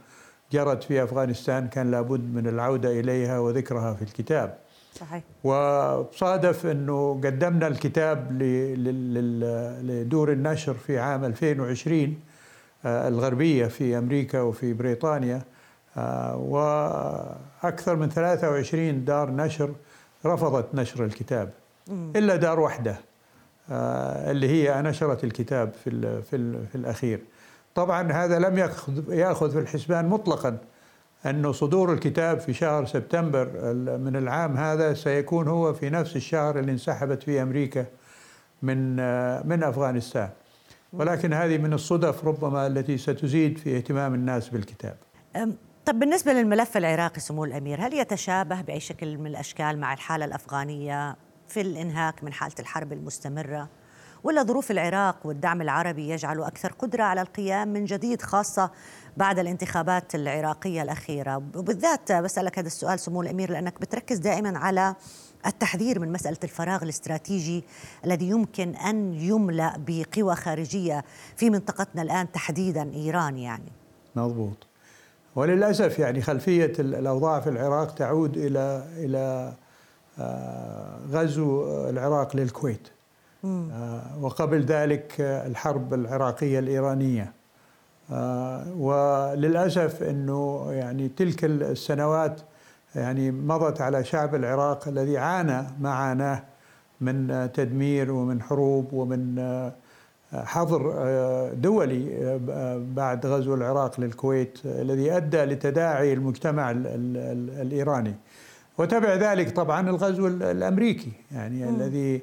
جرت 0.51 0.83
في 0.83 1.03
أفغانستان 1.03 1.67
كان 1.67 1.91
لابد 1.91 2.33
من 2.33 2.47
العودة 2.47 2.99
إليها 2.99 3.39
وذكرها 3.39 3.93
في 3.93 4.01
الكتاب. 4.01 4.57
صحيح. 4.95 5.23
وصادف 5.43 6.65
أنه 6.65 7.21
قدمنا 7.23 7.67
الكتاب 7.67 8.31
لدور 9.83 10.31
النشر 10.31 10.73
في 10.73 10.99
عام 10.99 11.25
2020 11.25 12.19
آه، 12.85 13.07
الغربية 13.07 13.65
في 13.65 13.97
أمريكا 13.97 14.41
وفي 14.41 14.73
بريطانيا 14.73 15.41
وأكثر 16.35 17.95
من 17.95 18.09
23 18.09 19.05
دار 19.05 19.31
نشر 19.31 19.71
رفضت 20.25 20.75
نشر 20.75 21.05
الكتاب. 21.05 21.49
إلا 21.89 22.35
دار 22.35 22.59
واحدة 22.59 22.95
اللي 23.71 24.49
هي 24.49 24.81
نشرت 24.81 25.23
الكتاب 25.23 25.73
في, 25.83 26.21
في, 26.21 26.65
في 26.67 26.75
الأخير. 26.75 27.19
طبعا 27.75 28.11
هذا 28.11 28.39
لم 28.39 28.57
يأخذ, 28.57 29.13
يأخذ 29.13 29.51
في 29.51 29.59
الحسبان 29.59 30.07
مطلقا 30.07 30.57
أن 31.25 31.53
صدور 31.53 31.93
الكتاب 31.93 32.39
في 32.39 32.53
شهر 32.53 32.85
سبتمبر 32.85 33.45
من 33.97 34.15
العام 34.15 34.57
هذا 34.57 34.93
سيكون 34.93 35.47
هو 35.47 35.73
في 35.73 35.89
نفس 35.89 36.15
الشهر 36.15 36.59
اللي 36.59 36.71
انسحبت 36.71 37.23
فيه 37.23 37.43
أمريكا 37.43 37.85
من 38.61 38.95
من 39.47 39.63
أفغانستان. 39.63 40.29
ولكن 40.93 41.33
هذه 41.33 41.57
من 41.57 41.73
الصدف 41.73 42.25
ربما 42.25 42.67
التي 42.67 42.97
ستزيد 42.97 43.57
في 43.57 43.77
اهتمام 43.77 44.13
الناس 44.13 44.49
بالكتاب. 44.49 44.97
طب 45.85 45.99
بالنسبة 45.99 46.33
للملف 46.33 46.77
العراقي 46.77 47.19
سمو 47.19 47.45
الأمير 47.45 47.81
هل 47.81 47.93
يتشابه 47.93 48.61
بأي 48.61 48.79
شكل 48.79 49.17
من 49.17 49.27
الأشكال 49.27 49.79
مع 49.79 49.93
الحالة 49.93 50.25
الأفغانية؟ 50.25 51.15
في 51.49 51.61
الإنهاك 51.61 52.23
من 52.23 52.33
حالة 52.33 52.55
الحرب 52.59 52.93
المستمرة 52.93 53.69
ولا 54.23 54.43
ظروف 54.43 54.71
العراق 54.71 55.15
والدعم 55.25 55.61
العربي 55.61 56.09
يجعله 56.09 56.47
أكثر 56.47 56.71
قدرة 56.71 57.03
على 57.03 57.21
القيام 57.21 57.67
من 57.67 57.85
جديد 57.85 58.21
خاصة 58.21 58.71
بعد 59.17 59.39
الانتخابات 59.39 60.15
العراقية 60.15 60.81
الأخيرة. 60.81 61.35
وبالذات 61.55 62.11
بسألك 62.11 62.59
هذا 62.59 62.67
السؤال 62.67 62.99
سمو 62.99 63.21
الأمير 63.21 63.51
لأنك 63.51 63.81
بتركز 63.81 64.17
دائما 64.17 64.57
على 64.57 64.95
التحذير 65.45 65.99
من 65.99 66.11
مسألة 66.11 66.37
الفراغ 66.43 66.83
الاستراتيجي 66.83 67.63
الذي 68.05 68.29
يمكن 68.29 68.75
أن 68.75 69.13
يملأ 69.13 69.73
بقوى 69.87 70.35
خارجية 70.35 71.03
في 71.35 71.49
منطقتنا 71.49 72.01
الآن 72.01 72.31
تحديدا 72.31 72.93
إيران 72.93 73.37
يعني. 73.37 73.71
مضبوط. 74.15 74.67
وللأسف 75.35 75.99
يعني 75.99 76.21
خلفية 76.21 76.73
الأوضاع 76.79 77.39
في 77.39 77.49
العراق 77.49 77.95
تعود 77.95 78.37
إلى 78.37 79.17
آه، 79.17 79.68
غزو 81.11 81.65
العراق 81.89 82.35
للكويت. 82.35 82.87
آه، 83.45 84.01
وقبل 84.21 84.61
ذلك 84.61 85.15
الحرب 85.19 85.93
العراقية 85.93 86.59
الإيرانية. 86.59 87.33
آه، 88.11 88.63
وللأسف 88.77 90.03
أنه 90.03 90.67
يعني 90.71 91.09
تلك 91.09 91.45
السنوات 91.45 92.41
يعني 92.95 93.31
مضت 93.31 93.81
على 93.81 94.03
شعب 94.03 94.35
العراق 94.35 94.87
الذي 94.87 95.17
عانى 95.17 95.67
معاناه 95.81 96.43
من 97.01 97.49
تدمير 97.53 98.11
ومن 98.11 98.41
حروب 98.41 98.93
ومن 98.93 99.41
حظر 100.33 100.93
دولي 101.53 102.39
بعد 102.95 103.25
غزو 103.25 103.53
العراق 103.53 103.99
للكويت 103.99 104.59
الذي 104.65 105.17
أدى 105.17 105.37
لتداعي 105.43 106.13
المجتمع 106.13 106.71
الإيراني. 106.71 108.15
وتبع 108.79 109.13
ذلك 109.13 109.55
طبعا 109.55 109.89
الغزو 109.89 110.27
الأمريكي 110.27 111.11
يعني 111.31 111.65
م. 111.65 111.75
الذي 111.75 112.21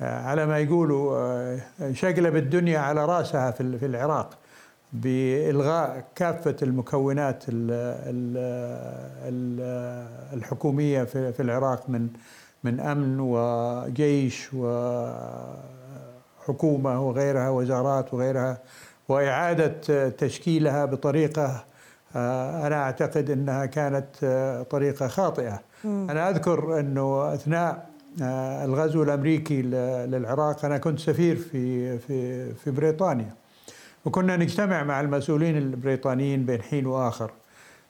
على 0.00 0.46
ما 0.46 0.58
يقولوا 0.58 1.58
شقلب 1.92 2.36
الدنيا 2.36 2.78
على 2.78 3.04
رأسها 3.04 3.50
في 3.50 3.86
العراق 3.86 4.38
بإلغاء 4.92 6.04
كافة 6.14 6.56
المكونات 6.62 7.44
الحكومية 10.34 11.04
في 11.04 11.40
العراق 11.40 11.90
من 11.90 12.08
من 12.64 12.80
أمن 12.80 13.20
وجيش 13.20 14.48
وحكومة 16.44 17.08
وغيرها 17.08 17.50
وزارات 17.50 18.14
وغيرها 18.14 18.58
وإعادة 19.08 20.08
تشكيلها 20.08 20.84
بطريقة 20.84 21.64
أنا 22.16 22.82
أعتقد 22.82 23.30
إنها 23.30 23.66
كانت 23.66 24.06
طريقة 24.70 25.08
خاطئة. 25.08 25.60
أنا 25.84 26.30
أذكر 26.30 26.80
إنه 26.80 27.34
أثناء 27.34 27.86
الغزو 28.64 29.02
الأمريكي 29.02 29.62
للعراق 29.62 30.64
أنا 30.64 30.78
كنت 30.78 30.98
سفير 30.98 31.36
في 31.36 31.98
في 31.98 32.54
في 32.54 32.70
بريطانيا. 32.70 33.34
وكنا 34.04 34.36
نجتمع 34.36 34.82
مع 34.82 35.00
المسؤولين 35.00 35.56
البريطانيين 35.56 36.46
بين 36.46 36.62
حين 36.62 36.86
وآخر. 36.86 37.30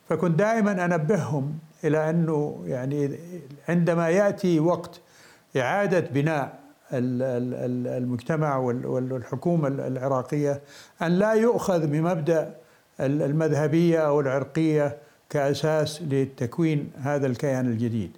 فكنت 0.09 0.39
دائما 0.39 0.85
أنبههم 0.85 1.53
إلى 1.83 2.09
أنه 2.09 2.63
يعني 2.65 3.19
عندما 3.69 4.09
يأتي 4.09 4.59
وقت 4.59 5.01
إعادة 5.57 5.99
بناء 5.99 6.59
المجتمع 6.93 8.57
والحكومة 8.57 9.67
العراقية 9.67 10.61
أن 11.01 11.11
لا 11.11 11.33
يؤخذ 11.33 11.87
بمبدأ 11.87 12.53
المذهبية 12.99 13.99
أو 13.99 14.19
العرقية 14.19 14.97
كأساس 15.29 16.01
لتكوين 16.01 16.91
هذا 17.01 17.27
الكيان 17.27 17.65
الجديد. 17.67 18.11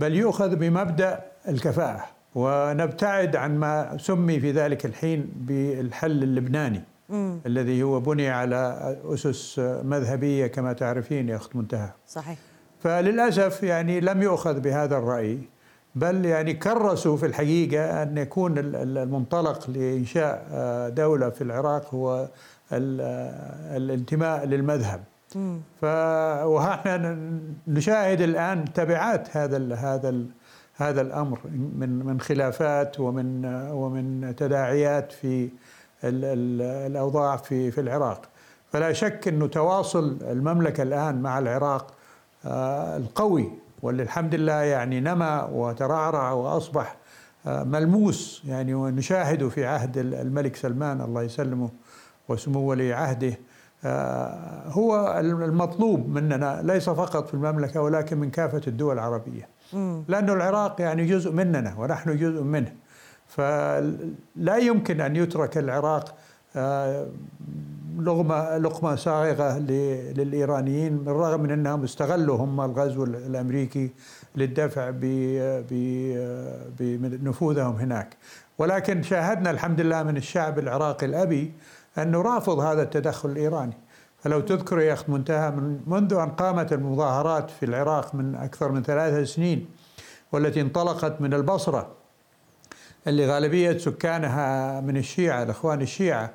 بل 0.00 0.14
يؤخذ 0.14 0.56
بمبدأ 0.56 1.20
الكفاءة 1.48 2.04
ونبتعد 2.34 3.36
عن 3.36 3.58
ما 3.58 3.96
سمي 4.00 4.40
في 4.40 4.50
ذلك 4.52 4.86
الحين 4.86 5.32
بالحل 5.36 6.22
اللبناني 6.22 6.80
مم. 7.08 7.38
الذي 7.46 7.82
هو 7.82 8.00
بني 8.00 8.30
على 8.30 8.96
أسس 9.04 9.58
مذهبية 9.84 10.46
كما 10.46 10.72
تعرفين 10.72 11.28
يا 11.28 11.36
أخت 11.36 11.56
منتهى. 11.56 11.90
صحيح. 12.08 12.38
فللأسف 12.82 13.62
يعني 13.62 14.00
لم 14.00 14.22
يؤخذ 14.22 14.60
بهذا 14.60 14.96
الرأي 14.96 15.38
بل 15.94 16.24
يعني 16.24 16.54
كرسوا 16.54 17.16
في 17.16 17.26
الحقيقة 17.26 18.02
أن 18.02 18.18
يكون 18.18 18.54
المنطلق 18.58 19.70
لإنشاء 19.70 20.46
دولة 20.96 21.30
في 21.30 21.44
العراق 21.44 21.94
هو 21.94 22.28
الانتماء 22.72 24.46
للمذهب. 24.46 25.00
ف 25.80 25.84
ونحن 26.44 27.40
نشاهد 27.66 28.20
الآن 28.20 28.72
تبعات 28.72 29.36
هذا 29.36 29.74
هذا 29.74 30.14
هذا 30.74 31.00
الأمر 31.00 31.38
من 31.78 32.06
من 32.06 32.20
خلافات 32.20 33.00
ومن 33.00 33.44
ومن 33.72 34.34
تداعيات 34.36 35.12
في 35.12 35.50
الأوضاع 36.04 37.36
في 37.36 37.70
في 37.70 37.80
العراق. 37.80 38.28
فلا 38.72 38.92
شك 38.92 39.28
أنه 39.28 39.46
تواصل 39.46 40.18
المملكة 40.22 40.82
الآن 40.82 41.22
مع 41.22 41.38
العراق 41.38 41.94
آه، 42.44 42.96
القوي 42.96 43.50
واللي 43.82 44.02
الحمد 44.02 44.34
لله 44.34 44.52
يعني 44.52 45.00
نما 45.00 45.44
وترعرع 45.44 46.32
وأصبح 46.32 46.96
آه، 47.46 47.64
ملموس 47.64 48.42
يعني 48.48 48.74
ونشاهده 48.74 49.48
في 49.48 49.66
عهد 49.66 49.98
الملك 49.98 50.56
سلمان 50.56 51.00
الله 51.00 51.22
يسلمه. 51.22 51.70
وسمو 52.28 52.60
ولي 52.60 52.92
عهده. 52.92 53.38
آه، 53.84 54.62
هو 54.68 55.18
المطلوب 55.20 56.08
مننا 56.08 56.60
ليس 56.64 56.90
فقط 56.90 57.28
في 57.28 57.34
المملكة 57.34 57.80
ولكن 57.80 58.18
من 58.18 58.30
كافة 58.30 58.60
الدول 58.66 58.94
العربية. 58.94 59.48
لأن 60.08 60.30
العراق 60.30 60.80
يعني 60.80 61.06
جزء 61.06 61.32
مننا 61.32 61.74
ونحن 61.78 62.16
جزء 62.16 62.42
منه. 62.42 62.72
فلا 63.28 64.56
يمكن 64.56 65.00
أن 65.00 65.16
يترك 65.16 65.58
العراق 65.58 66.14
آه، 66.56 67.06
لقمة 68.58 68.94
صاغرة 68.94 69.58
للإيرانيين 69.58 70.98
بالرغم 70.98 71.40
من 71.40 71.50
أنهم 71.50 71.84
استغلوا 71.84 72.36
هم 72.36 72.60
الغزو 72.60 73.04
الأمريكي 73.04 73.90
للدفع 74.36 74.90
بنفوذهم 76.80 77.76
هناك. 77.76 78.16
ولكن 78.58 79.02
شاهدنا 79.02 79.50
الحمد 79.50 79.80
لله 79.80 80.02
من 80.02 80.16
الشعب 80.16 80.58
العراقي 80.58 81.06
الأبي 81.06 81.52
أنه 81.98 82.22
رافض 82.22 82.58
هذا 82.58 82.82
التدخل 82.82 83.28
الإيراني. 83.28 83.78
فلو 84.18 84.40
تذكر 84.40 84.80
يا 84.80 84.92
أخت 84.92 85.08
منتهى 85.08 85.50
من 85.50 85.80
منذ 85.86 86.12
أن 86.14 86.30
قامت 86.30 86.72
المظاهرات 86.72 87.50
في 87.50 87.66
العراق 87.66 88.14
من 88.14 88.34
أكثر 88.34 88.72
من 88.72 88.82
ثلاث 88.82 89.28
سنين 89.28 89.68
والتي 90.32 90.60
انطلقت 90.60 91.20
من 91.20 91.34
البصرة 91.34 91.88
اللي 93.06 93.26
غالبية 93.26 93.78
سكانها 93.78 94.80
من 94.80 94.96
الشيعة 94.96 95.42
الإخوان 95.42 95.82
الشيعة 95.82 96.30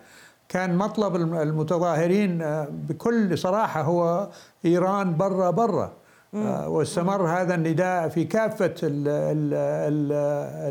كان 0.50 0.76
مطلب 0.76 1.16
المتظاهرين 1.16 2.42
آه، 2.42 2.68
بكل 2.72 3.38
صراحة 3.38 3.82
هو 3.82 4.30
إيران 4.66 5.18
برا 5.18 5.50
برا. 5.50 5.94
آه، 6.36 6.70
واستمر 6.70 7.28
هذا 7.28 7.56
النداء 7.56 8.10
في 8.10 8.24
كافة 8.24 8.74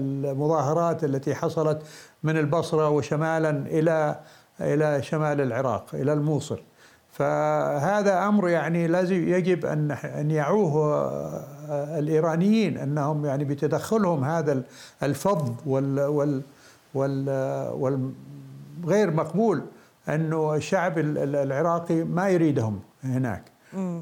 المظاهرات 0.02 1.04
التي 1.04 1.34
حصلت 1.34 1.82
من 2.22 2.38
البصرة 2.38 2.88
وشمالا 2.88 3.50
إلى 3.50 4.20
إلى 4.60 5.02
شمال 5.02 5.40
العراق 5.40 5.86
إلى 5.94 6.12
الموصل. 6.12 6.58
فهذا 7.12 8.28
أمر 8.28 8.48
يعني 8.48 8.86
لازم 8.86 9.28
يجب 9.28 9.66
أن 9.66 9.90
أن 9.90 10.30
يعوه 10.30 10.94
آه، 11.70 11.98
الإيرانيين 11.98 12.78
أنهم 12.78 13.26
يعني 13.26 13.44
بتدخلهم 13.44 14.24
هذا 14.24 14.62
الفظ 15.02 15.52
وال 15.66 16.00
وال 16.00 16.42
وال 16.94 17.28
والغير 17.72 19.10
مقبول 19.10 19.62
أنه 20.08 20.54
الشعب 20.54 20.98
العراقي 20.98 22.04
ما 22.04 22.28
يريدهم 22.28 22.80
هناك. 23.04 23.42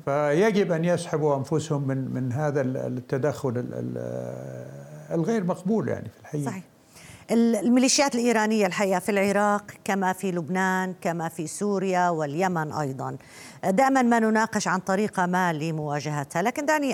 فيجب 0.05 0.73
أن 0.73 0.85
يسحبوا 0.85 1.37
أنفسهم 1.37 1.89
من 1.89 2.15
من 2.15 2.33
هذا 2.33 2.61
التدخل 2.61 3.65
الغير 5.11 5.45
مقبول 5.45 5.89
يعني 5.89 6.09
في 6.09 6.21
الحقيقة. 6.21 6.51
صحيح. 6.51 6.65
الميليشيات 7.31 8.15
الإيرانية 8.15 8.67
الحقيقة 8.67 8.99
في 8.99 9.09
العراق 9.09 9.65
كما 9.85 10.13
في 10.13 10.33
لبنان 10.33 10.95
كما 11.01 11.29
في 11.29 11.47
سوريا 11.47 12.09
واليمن 12.09 12.73
أيضا. 12.73 13.17
دائما 13.65 14.03
ما 14.03 14.19
نناقش 14.19 14.69
عن 14.69 14.81
طريقة 14.81 15.27
ما 15.27 15.53
لمواجهتها. 15.53 16.43
لكن 16.43 16.67
دعني 16.67 16.91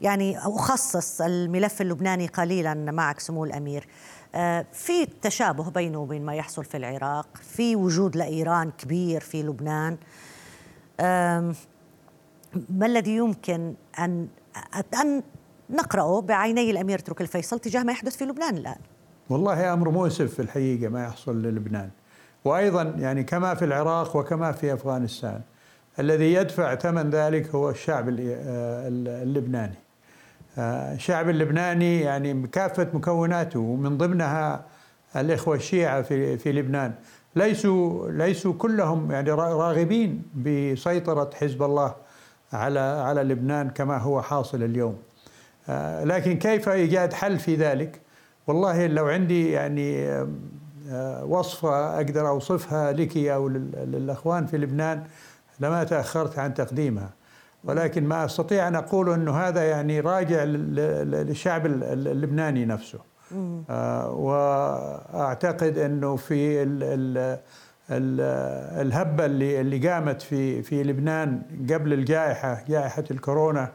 يعني 0.00 0.38
أخصص 0.38 1.20
الملف 1.20 1.80
اللبناني 1.80 2.26
قليلا 2.26 2.74
معك 2.74 3.20
سمو 3.20 3.44
الأمير. 3.44 3.88
في 4.72 5.06
تشابه 5.22 5.70
بينه 5.70 5.98
وبين 5.98 6.24
ما 6.24 6.34
يحصل 6.34 6.64
في 6.64 6.76
العراق 6.76 7.26
في 7.42 7.76
وجود 7.76 8.16
لإيران 8.16 8.70
كبير 8.70 9.20
في 9.20 9.42
لبنان. 9.42 9.96
ما 12.70 12.86
الذي 12.86 13.16
يمكن 13.16 13.74
أن 13.98 14.28
أن 15.00 15.22
نقرأه 15.70 16.20
بعيني 16.20 16.70
الأمير 16.70 16.98
ترك 16.98 17.20
الفيصل 17.20 17.58
تجاه 17.58 17.82
ما 17.82 17.92
يحدث 17.92 18.16
في 18.16 18.24
لبنان 18.24 18.56
الآن؟ 18.56 18.78
والله 19.30 19.72
أمر 19.72 19.90
مؤسف 19.90 20.34
في 20.34 20.42
الحقيقة 20.42 20.88
ما 20.88 21.04
يحصل 21.04 21.42
للبنان. 21.42 21.90
وأيضا 22.44 22.82
يعني 22.82 23.22
كما 23.24 23.54
في 23.54 23.64
العراق 23.64 24.16
وكما 24.16 24.52
في 24.52 24.74
أفغانستان 24.74 25.40
الذي 25.98 26.32
يدفع 26.32 26.74
ثمن 26.74 27.10
ذلك 27.10 27.54
هو 27.54 27.70
الشعب 27.70 28.04
اللبناني. 28.08 29.74
الشعب 30.58 31.28
اللبناني 31.28 32.00
يعني 32.00 32.34
بكافة 32.34 32.86
مكوناته 32.94 33.60
ومن 33.60 33.98
ضمنها 33.98 34.64
الإخوة 35.16 35.56
الشيعة 35.56 36.02
في 36.02 36.38
في 36.38 36.52
لبنان. 36.52 36.94
ليسوا 37.36 38.10
ليسوا 38.10 38.52
كلهم 38.52 39.12
يعني 39.12 39.30
راغبين 39.30 40.22
بسيطرة 40.34 41.30
حزب 41.34 41.62
الله 41.62 41.94
على 42.52 42.80
على 42.80 43.22
لبنان 43.22 43.70
كما 43.70 43.98
هو 43.98 44.22
حاصل 44.22 44.62
اليوم. 44.62 44.96
لكن 46.04 46.38
كيف 46.38 46.68
إيجاد 46.68 47.12
حل 47.12 47.38
في 47.38 47.56
ذلك؟ 47.56 48.00
والله 48.50 48.86
لو 48.86 49.06
عندي 49.06 49.50
يعني 49.50 50.18
وصفة 51.22 51.96
أقدر 51.96 52.28
أوصفها 52.28 52.92
لك 52.92 53.16
أو 53.16 53.48
للأخوان 53.48 54.46
في 54.46 54.58
لبنان 54.58 55.02
لما 55.60 55.84
تأخرت 55.84 56.38
عن 56.38 56.54
تقديمها. 56.54 57.10
ولكن 57.64 58.04
ما 58.04 58.24
أستطيع 58.24 58.68
أن 58.68 58.74
أقول 58.74 59.10
انه 59.12 59.36
هذا 59.36 59.62
يعني 59.70 60.00
راجع 60.00 60.44
للشعب 60.44 61.66
اللبناني 61.66 62.64
نفسه. 62.64 62.98
آه 63.70 64.10
وأعتقد 64.10 65.78
إنه 65.78 66.16
في 66.16 66.62
ال 66.62 66.82
ال 66.82 67.38
ال 67.90 68.20
الهبة 68.86 69.24
اللي 69.24 69.60
اللي 69.60 69.88
قامت 69.88 70.22
في 70.22 70.62
في 70.62 70.82
لبنان 70.82 71.42
قبل 71.70 71.92
الجائحة 71.92 72.64
جائحة 72.68 73.04
الكورونا 73.10 73.68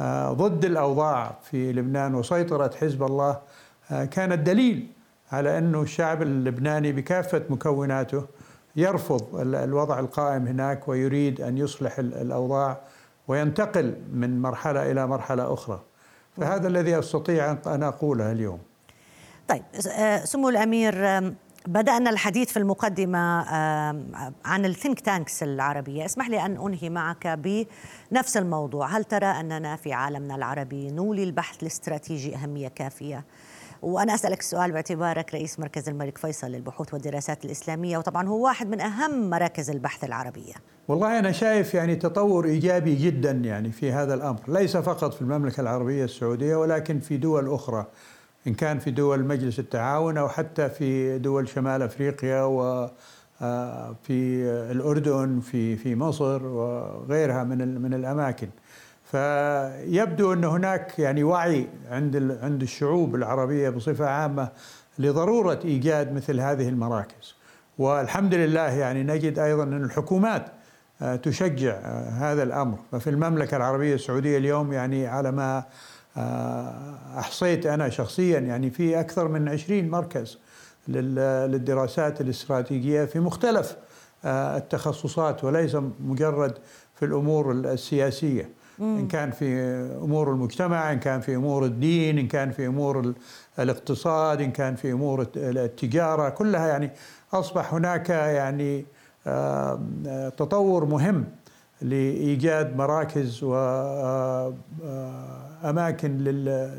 آه 0.00 0.32
ضد 0.32 0.64
الأوضاع 0.64 1.36
في 1.50 1.72
لبنان 1.72 2.14
وسيطره 2.14 2.70
حزب 2.80 3.02
الله 3.02 3.30
آه 3.30 3.40
كانت 3.88 4.38
دليل 4.46 4.86
على 5.32 5.58
انه 5.58 5.82
الشعب 5.82 6.22
اللبناني 6.22 6.92
بكافة 6.92 7.42
مكوناته 7.50 8.26
يرفض 8.76 9.36
الوضع 9.54 9.98
القائم 9.98 10.46
هناك 10.46 10.88
ويريد 10.88 11.40
أن 11.40 11.58
يصلح 11.58 11.98
الأوضاع 11.98 12.80
وينتقل 13.28 13.96
من 14.12 14.42
مرحلة 14.42 14.90
إلى 14.90 15.06
مرحلة 15.06 15.52
أخرى. 15.52 15.82
فهذا 16.36 16.68
الذي 16.68 16.98
أستطيع 16.98 17.56
ان 17.66 17.82
أقوله 17.82 18.32
اليوم. 18.32 18.58
طيب 19.48 19.62
سمو 20.24 20.48
الأمير 20.48 20.94
بدأنا 21.66 22.10
الحديث 22.10 22.52
في 22.52 22.56
المقدمة 22.56 23.18
عن 24.44 24.64
الثينك 24.64 25.00
تانكس 25.00 25.42
العربية. 25.42 26.04
اسمح 26.04 26.28
لي 26.28 26.46
أن 26.46 26.66
أنهي 26.66 26.90
معك 26.90 27.26
بنفس 27.26 28.36
الموضوع. 28.36 28.86
هل 28.86 29.04
ترى 29.04 29.26
أننا 29.26 29.76
في 29.76 29.92
عالمنا 29.92 30.34
العربي 30.34 30.90
نولي 30.90 31.24
البحث 31.24 31.62
الاستراتيجي 31.62 32.36
أهمية 32.36 32.68
كافية؟ 32.68 33.24
وأنا 33.82 34.14
أسألك 34.14 34.40
السؤال 34.40 34.72
باعتبارك 34.72 35.34
رئيس 35.34 35.60
مركز 35.60 35.88
الملك 35.88 36.18
فيصل 36.18 36.46
للبحوث 36.46 36.94
والدراسات 36.94 37.44
الإسلامية 37.44 37.98
وطبعا 37.98 38.28
هو 38.28 38.44
واحد 38.44 38.68
من 38.68 38.80
أهم 38.80 39.30
مراكز 39.30 39.70
البحث 39.70 40.04
العربية. 40.04 40.54
والله 40.88 41.18
أنا 41.18 41.32
شايف 41.32 41.74
يعني 41.74 41.96
تطور 41.96 42.44
إيجابي 42.44 42.94
جدا 42.94 43.30
يعني 43.30 43.72
في 43.72 43.92
هذا 43.92 44.14
الأمر 44.14 44.40
ليس 44.48 44.76
فقط 44.76 45.14
في 45.14 45.22
المملكة 45.22 45.60
العربية 45.60 46.04
السعودية 46.04 46.56
ولكن 46.56 47.00
في 47.00 47.16
دول 47.16 47.54
أخرى 47.54 47.86
إن 48.46 48.54
كان 48.54 48.78
في 48.78 48.90
دول 48.90 49.24
مجلس 49.24 49.58
التعاون 49.58 50.18
أو 50.18 50.28
حتى 50.28 50.68
في 50.68 51.18
دول 51.18 51.48
شمال 51.48 51.82
أفريقيا 51.82 52.42
و 52.42 52.88
في 54.02 54.44
الأردن 54.70 55.40
في 55.40 55.76
في 55.76 55.94
مصر 55.94 56.46
وغيرها 56.46 57.44
من 57.44 57.80
من 57.82 57.94
الأماكن. 57.94 58.48
فيبدو 59.10 60.32
أن 60.32 60.44
هناك 60.44 60.98
يعني 60.98 61.24
وعي 61.24 61.66
عند 61.90 62.38
عند 62.42 62.62
الشعوب 62.62 63.14
العربية 63.14 63.70
بصفة 63.70 64.06
عامة 64.06 64.48
لضرورة 64.98 65.60
إيجاد 65.64 66.12
مثل 66.12 66.40
هذه 66.40 66.68
المراكز. 66.68 67.34
والحمد 67.78 68.34
لله 68.34 68.70
يعني 68.70 69.02
نجد 69.02 69.38
أيضا 69.38 69.62
أن 69.62 69.84
الحكومات 69.84 70.46
تشجع 71.22 71.78
هذا 72.08 72.42
الأمر. 72.42 72.78
ففي 72.92 73.10
المملكة 73.10 73.56
العربية 73.56 73.94
السعودية 73.94 74.38
اليوم 74.38 74.72
يعني 74.72 75.06
على 75.06 75.32
ما 75.32 75.64
أحصيت 77.18 77.66
أنا 77.66 77.88
شخصيا 77.88 78.38
يعني 78.38 78.70
في 78.70 79.00
أكثر 79.00 79.28
من 79.28 79.48
20 79.48 79.88
مركز 79.88 80.38
للدراسات 80.88 82.20
الاستراتيجية 82.20 83.04
في 83.04 83.20
مختلف 83.20 83.76
التخصصات 84.24 85.44
وليس 85.44 85.76
مجرد 86.00 86.58
في 86.94 87.04
الأمور 87.04 87.52
السياسية. 87.52 88.57
إن 88.80 89.08
كان 89.08 89.30
في 89.30 89.54
أمور 90.02 90.32
المجتمع 90.32 90.92
إن 90.92 90.98
كان 90.98 91.20
في 91.20 91.36
أمور 91.36 91.64
الدين 91.64 92.18
إن 92.18 92.28
كان 92.28 92.50
في 92.50 92.66
أمور 92.66 93.14
الاقتصاد 93.58 94.40
إن 94.40 94.50
كان 94.50 94.74
في 94.76 94.92
أمور 94.92 95.26
التجارة 95.36 96.28
كلها 96.28 96.68
يعني 96.68 96.90
أصبح 97.32 97.74
هناك 97.74 98.10
يعني 98.10 98.84
تطور 100.36 100.84
مهم 100.84 101.24
لإيجاد 101.82 102.76
مراكز 102.76 103.42
واماكن 103.44 104.58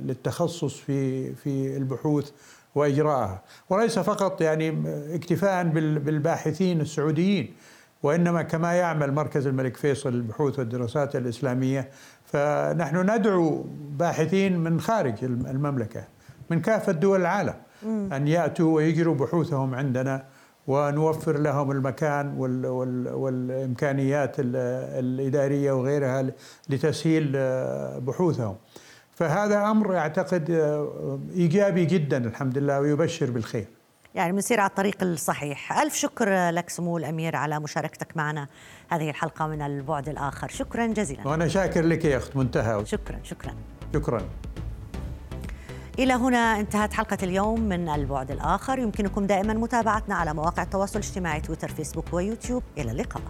للتخصص 0.05 0.75
في 0.75 1.33
في 1.35 1.77
البحوث 1.77 2.31
وإجراءها. 2.75 3.41
وليس 3.69 3.99
فقط 3.99 4.41
يعني 4.41 4.83
اكتفاء 5.15 5.63
بالباحثين 5.73 6.81
السعوديين. 6.81 7.53
وإنما 8.03 8.41
كما 8.41 8.73
يعمل 8.73 9.11
مركز 9.13 9.47
الملك 9.47 9.77
فيصل 9.77 10.13
للبحوث 10.13 10.59
والدراسات 10.59 11.15
الإسلامية 11.15 11.89
فنحن 12.25 13.11
ندعو 13.15 13.65
باحثين 13.97 14.59
من 14.59 14.81
خارج 14.81 15.23
المملكة 15.23 16.03
من 16.49 16.61
كافة 16.61 16.91
دول 16.91 17.21
العالم 17.21 17.53
أن 17.85 18.27
يأتوا 18.27 18.75
ويجروا 18.75 19.15
بحوثهم 19.15 19.75
عندنا 19.75 20.23
ونوفر 20.67 21.37
لهم 21.37 21.71
المكان 21.71 22.33
وال 22.37 22.65
وال 22.65 23.13
والإمكانيات 23.13 24.35
الإدارية 24.39 25.71
وغيرها 25.71 26.31
لتسهيل 26.69 27.31
بحوثهم. 28.01 28.55
فهذا 29.11 29.61
أمر 29.71 29.97
أعتقد 29.97 30.51
إيجابي 31.35 31.85
جدا 31.85 32.17
الحمد 32.17 32.57
لله 32.57 32.79
ويبشر 32.79 33.31
بالخير. 33.31 33.67
يعني 34.15 34.31
بنصير 34.31 34.59
على 34.59 34.69
الطريق 34.69 35.03
الصحيح، 35.03 35.79
ألف 35.79 35.95
شكر 35.95 36.49
لك 36.49 36.69
سمو 36.69 36.97
الأمير 36.97 37.35
على 37.35 37.59
مشاركتك 37.59 38.17
معنا 38.17 38.47
هذه 38.89 39.09
الحلقة 39.09 39.47
من 39.47 39.61
البعد 39.61 40.09
الآخر، 40.09 40.47
شكرا 40.47 40.87
جزيلا. 40.87 41.27
وأنا 41.27 41.47
شاكر 41.47 41.81
لك 41.81 42.05
يا 42.05 42.17
أخت 42.17 42.35
منتهى. 42.35 42.85
شكرا 42.85 43.19
شكرا. 43.23 43.53
شكرا. 43.93 44.21
إلى 45.99 46.13
هنا 46.13 46.59
انتهت 46.59 46.93
حلقة 46.93 47.17
اليوم 47.23 47.61
من 47.61 47.89
البعد 47.89 48.31
الآخر 48.31 48.79
يمكنكم 48.79 49.27
دائما 49.27 49.53
متابعتنا 49.53 50.15
على 50.15 50.33
مواقع 50.33 50.63
التواصل 50.63 50.99
الاجتماعي 50.99 51.41
تويتر 51.41 51.67
فيسبوك 51.67 52.13
ويوتيوب 52.13 52.63
إلى 52.77 52.91
اللقاء 52.91 53.21